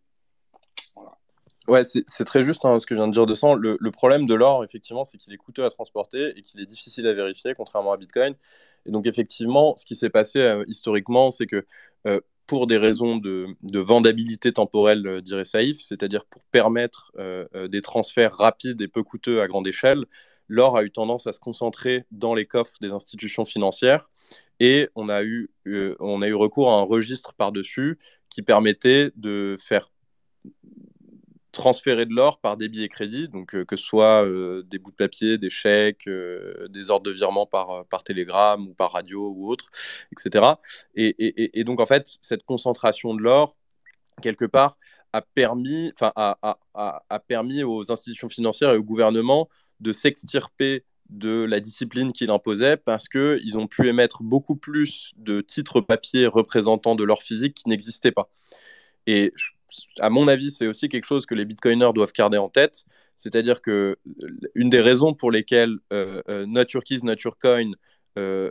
[1.66, 3.54] Ouais, c'est très juste hein, ce que je viens de dire de ça.
[3.54, 7.06] Le, problème de l'or, effectivement, c'est qu'il est coûteux à transporter et qu'il est difficile
[7.06, 8.34] à vérifier, contrairement à Bitcoin.
[8.86, 11.66] Et donc, effectivement, ce qui s'est passé euh, historiquement, c'est que
[12.48, 17.82] pour des raisons de, vendabilité temporelle, euh, dirait Saïf, c'est-à-dire pour permettre euh, euh, des
[17.82, 20.04] transferts rapides et peu coûteux à grande échelle,
[20.48, 24.10] l'or a eu tendance à se concentrer dans les coffres des institutions financières
[24.60, 25.50] et on a eu,
[26.00, 27.98] on a eu recours à un registre par-dessus
[28.30, 29.88] qui permettait de faire
[31.58, 34.90] transférer de l'or par des billets crédits, donc euh, que ce soit euh, des bouts
[34.92, 39.32] de papier, des chèques, euh, des ordres de virement par, par télégramme ou par radio
[39.34, 39.68] ou autre,
[40.12, 40.54] etc.
[40.94, 43.56] Et, donc en fait, cette concentration de l'or,
[44.22, 44.78] quelque part,
[45.12, 49.48] a permis, enfin, a, a, permis aux institutions financières et au gouvernement
[49.80, 55.40] de s'extirper de la discipline qu'il imposait parce qu'ils ont pu émettre beaucoup plus de
[55.40, 58.30] titres papier représentant de l'or physique qui n'existait pas.
[59.06, 59.32] Et
[60.00, 62.84] à mon avis, c'est aussi quelque chose que les bitcoiners doivent garder en tête.
[63.14, 67.00] C'est-à-dire que euh, une des raisons pour lesquelles euh, euh, Nature Keys,
[67.40, 67.72] Coin,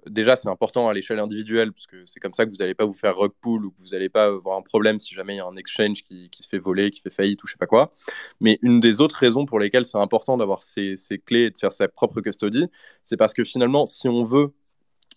[0.07, 2.85] déjà c'est important à l'échelle individuelle, parce que c'est comme ça que vous n'allez pas
[2.85, 5.37] vous faire rug pull ou que vous n'allez pas avoir un problème si jamais il
[5.37, 7.67] y a un exchange qui, se fait voler, qui fait faillite ou je sais pas
[7.67, 7.91] quoi.
[8.39, 11.57] Mais une des autres raisons pour lesquelles c'est important d'avoir ces, ces, clés et de
[11.57, 12.65] faire sa propre custody,
[13.03, 14.53] c'est parce que finalement, si on veut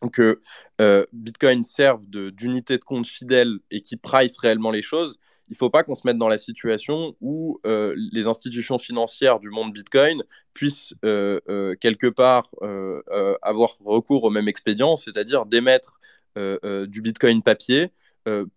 [0.08, 0.40] que
[1.12, 5.18] Bitcoin serve d'unité de, compte fidèle et qui price réellement les choses,
[5.50, 9.40] il ne faut pas qu'on se mette dans la situation où euh, les institutions financières
[9.40, 10.22] du monde Bitcoin
[10.54, 12.48] puissent euh, euh, quelque part
[13.42, 16.00] avoir recours au même expédient, c'est-à-dire d'émettre
[16.36, 17.92] du Bitcoin papier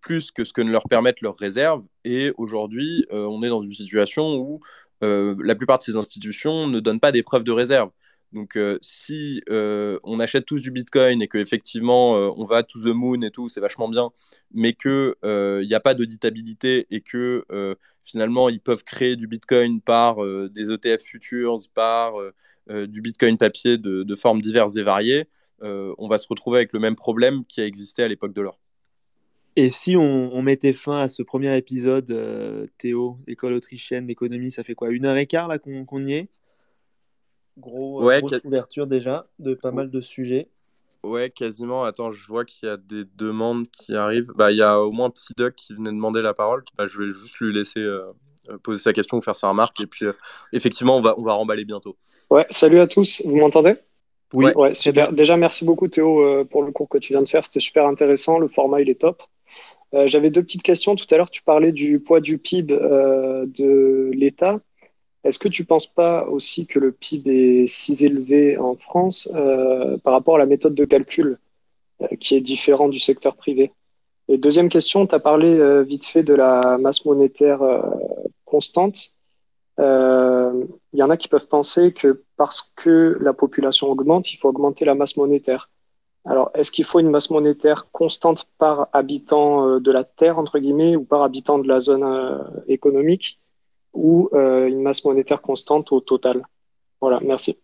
[0.02, 1.84] plus que ce que ne leur permettent leurs réserves.
[2.06, 4.62] Et aujourd'hui, on est dans une situation où
[5.02, 7.90] la plupart de ces institutions ne donnent pas des preuves de réserve.
[8.34, 12.80] Donc, euh, si euh, on achète tous du Bitcoin et qu'effectivement euh, on va to
[12.80, 14.10] the moon et tout, c'est vachement bien,
[14.52, 17.46] mais qu'il n'y a pas d'auditabilité et que
[18.04, 20.18] finalement ils peuvent créer du Bitcoin par
[20.50, 22.14] des ETF futures, par
[22.70, 25.26] du Bitcoin papier de, formes diverses et variées,
[25.62, 28.60] on va se retrouver avec le même problème qui a existé à l'époque de l'or.
[29.56, 34.74] Et si on, mettait fin à ce premier épisode, Théo, école autrichienne d'économie, ça fait
[34.74, 36.30] quoi Une heure et quart là qu'on y est?
[37.58, 40.50] Gros, euh, grosse ouverture déjà de pas mal de sujets.
[41.04, 41.84] Ouais, quasiment.
[41.84, 44.32] Attends, je vois qu'il y a des demandes qui arrivent.
[44.36, 46.64] Bah, il y a au moins Psyduck qui venait demander la parole.
[46.78, 48.06] Bah, je vais juste lui laisser euh,
[48.50, 49.82] euh, poser sa question ou faire sa remarque.
[49.82, 50.06] Et puis,
[50.54, 51.98] effectivement, on va, on va remballer bientôt.
[52.32, 53.22] Ouais, salut à tous.
[53.26, 53.76] Vous m'entendez?
[54.34, 55.12] Oui, ouais, super.
[55.12, 57.46] Déjà, merci beaucoup Théo pour le cours que tu viens de faire.
[57.46, 58.40] C'était super intéressant.
[58.40, 59.22] Le format, il est top.
[60.06, 60.96] J'avais deux petites questions.
[60.96, 64.58] Tout à l'heure, tu parlais du poids du PIB de l'État.
[65.24, 69.30] Est-ce que tu ne penses pas aussi que le PIB est si élevé en France
[69.34, 71.40] euh, par rapport à la méthode de calcul
[72.02, 73.72] euh, qui est différente du secteur privé?
[74.28, 77.60] Et deuxième question, tu as parlé euh, vite fait de la masse monétaire
[78.46, 79.14] constante.
[79.78, 84.50] Il y en a qui peuvent penser que parce que la population augmente, il faut
[84.50, 85.70] augmenter la masse monétaire.
[86.26, 90.96] Alors, est-ce qu'il faut une masse monétaire constante par habitant de la Terre, entre guillemets,
[90.96, 93.38] ou par habitant de la zone économique?
[93.94, 96.46] Ou euh, une masse monétaire constante au total.
[97.00, 97.63] Voilà, merci.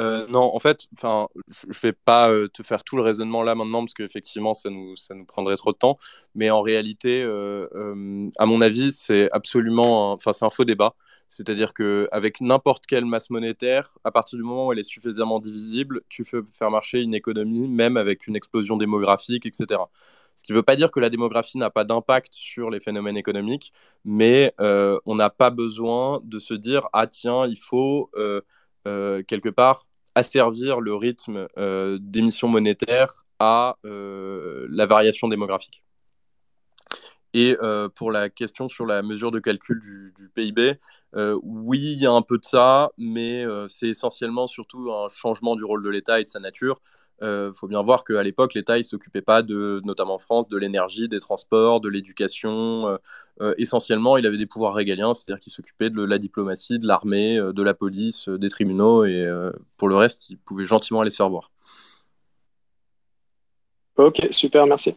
[0.00, 1.28] Euh, non, en fait, enfin,
[1.68, 4.94] je vais pas euh, te faire tout le raisonnement là maintenant parce qu'effectivement, ça nous,
[4.96, 5.98] ça nous prendrait trop de temps.
[6.36, 10.94] Mais en réalité, à mon avis, c'est absolument, enfin, c'est un faux débat.
[11.28, 16.00] C'est-à-dire qu'avec n'importe quelle masse monétaire, à partir du moment où elle est suffisamment divisible,
[16.08, 19.80] tu peux faire marcher une économie, même avec une explosion démographique, etc.
[20.36, 23.16] Ce qui ne veut pas dire que la démographie n'a pas d'impact sur les phénomènes
[23.16, 23.72] économiques,
[24.04, 28.42] mais euh, on n'a pas besoin de se dire ah tiens, il faut euh, euh,
[28.84, 31.46] quelque part asservir le rythme
[32.00, 35.82] d'émission monétaire à la variation démographique.
[37.34, 37.56] Et
[37.94, 40.78] pour la question sur la mesure de calcul du, du PIB,
[41.42, 45.64] oui, il y a un peu de ça, mais c'est essentiellement surtout un changement du
[45.64, 46.80] rôle de l'État et de sa nature.
[47.20, 50.48] Il euh, faut bien voir qu'à l'époque, l'État ne s'occupait pas, de, notamment en France,
[50.48, 52.86] de l'énergie, des transports, de l'éducation.
[52.86, 52.96] Euh,
[53.40, 57.36] euh, essentiellement, il avait des pouvoirs régaliens, c'est-à-dire qu'il s'occupait de la diplomatie, de l'armée,
[57.38, 59.26] de la police, des tribunaux, et
[59.76, 61.50] pour le reste, il pouvait gentiment aller se faire voir.
[63.96, 64.94] Ok, super, merci.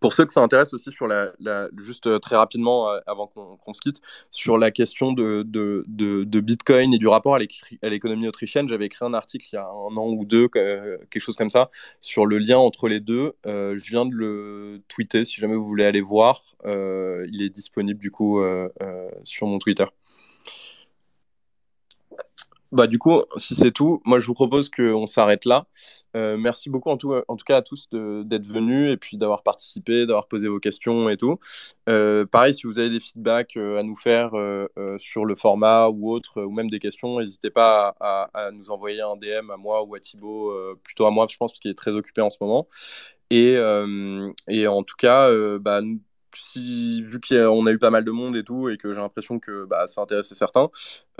[0.00, 1.32] Pour ceux que ça intéresse aussi sur la,
[1.78, 6.40] juste euh, très rapidement euh, avant qu'on se quitte, sur la question de, de, de,
[6.40, 9.96] Bitcoin et du rapport à l'économie autrichienne, j'avais écrit un article il y a un
[9.96, 11.70] an ou deux, quelque chose comme ça,
[12.00, 13.32] sur le lien entre les deux.
[13.46, 16.42] Euh, je viens de le tweeter si jamais vous voulez aller voir.
[16.64, 18.42] il est disponible du coup
[19.24, 19.86] sur mon Twitter.
[22.74, 25.66] Bah, du coup, si c'est tout, moi je vous propose qu'on s'arrête là.
[26.16, 27.14] Euh, merci beaucoup en tout,
[27.46, 31.38] cas à tous d'être venus et puis d'avoir participé, d'avoir posé vos questions et tout.
[31.88, 34.32] Euh, pareil, si vous avez des feedbacks euh, à nous faire
[34.98, 39.14] sur le format ou autre, ou même des questions, n'hésitez pas à, nous envoyer un
[39.14, 40.52] DM à moi ou à Thibaut,
[40.82, 42.66] plutôt à moi, je pense, parce qu'il est très occupé en ce moment.
[43.30, 43.54] Et,
[44.48, 45.80] et en tout cas, bah,
[46.56, 49.64] vu qu'on a, eu pas mal de monde et tout, et que j'ai l'impression que
[49.66, 50.70] bah, ça intéressait certains,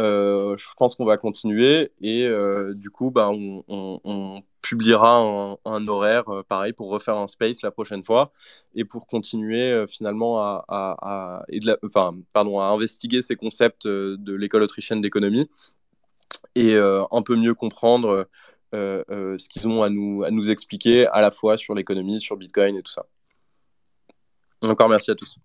[0.00, 1.92] euh, je pense qu'on va continuer.
[2.00, 5.18] Et euh, du coup, bah, on, publiera
[5.66, 8.32] un, horaire euh, pareil pour refaire un space la prochaine fois
[8.74, 11.44] et pour continuer finalement à,
[12.34, 15.50] investiguer ces concepts de l'école autrichienne d'économie
[16.54, 18.26] et un peu mieux comprendre
[18.72, 22.92] ce qu'ils ont à nous expliquer à la fois sur l'économie, sur Bitcoin et tout
[22.92, 23.06] ça.
[24.70, 25.38] Encore merci à tous.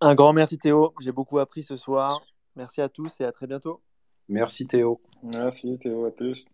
[0.00, 2.20] Un grand merci Théo, j'ai beaucoup appris ce soir.
[2.54, 3.82] Merci à tous et à très bientôt.
[4.28, 5.00] Merci Théo.
[5.22, 6.44] Merci Théo, à plus.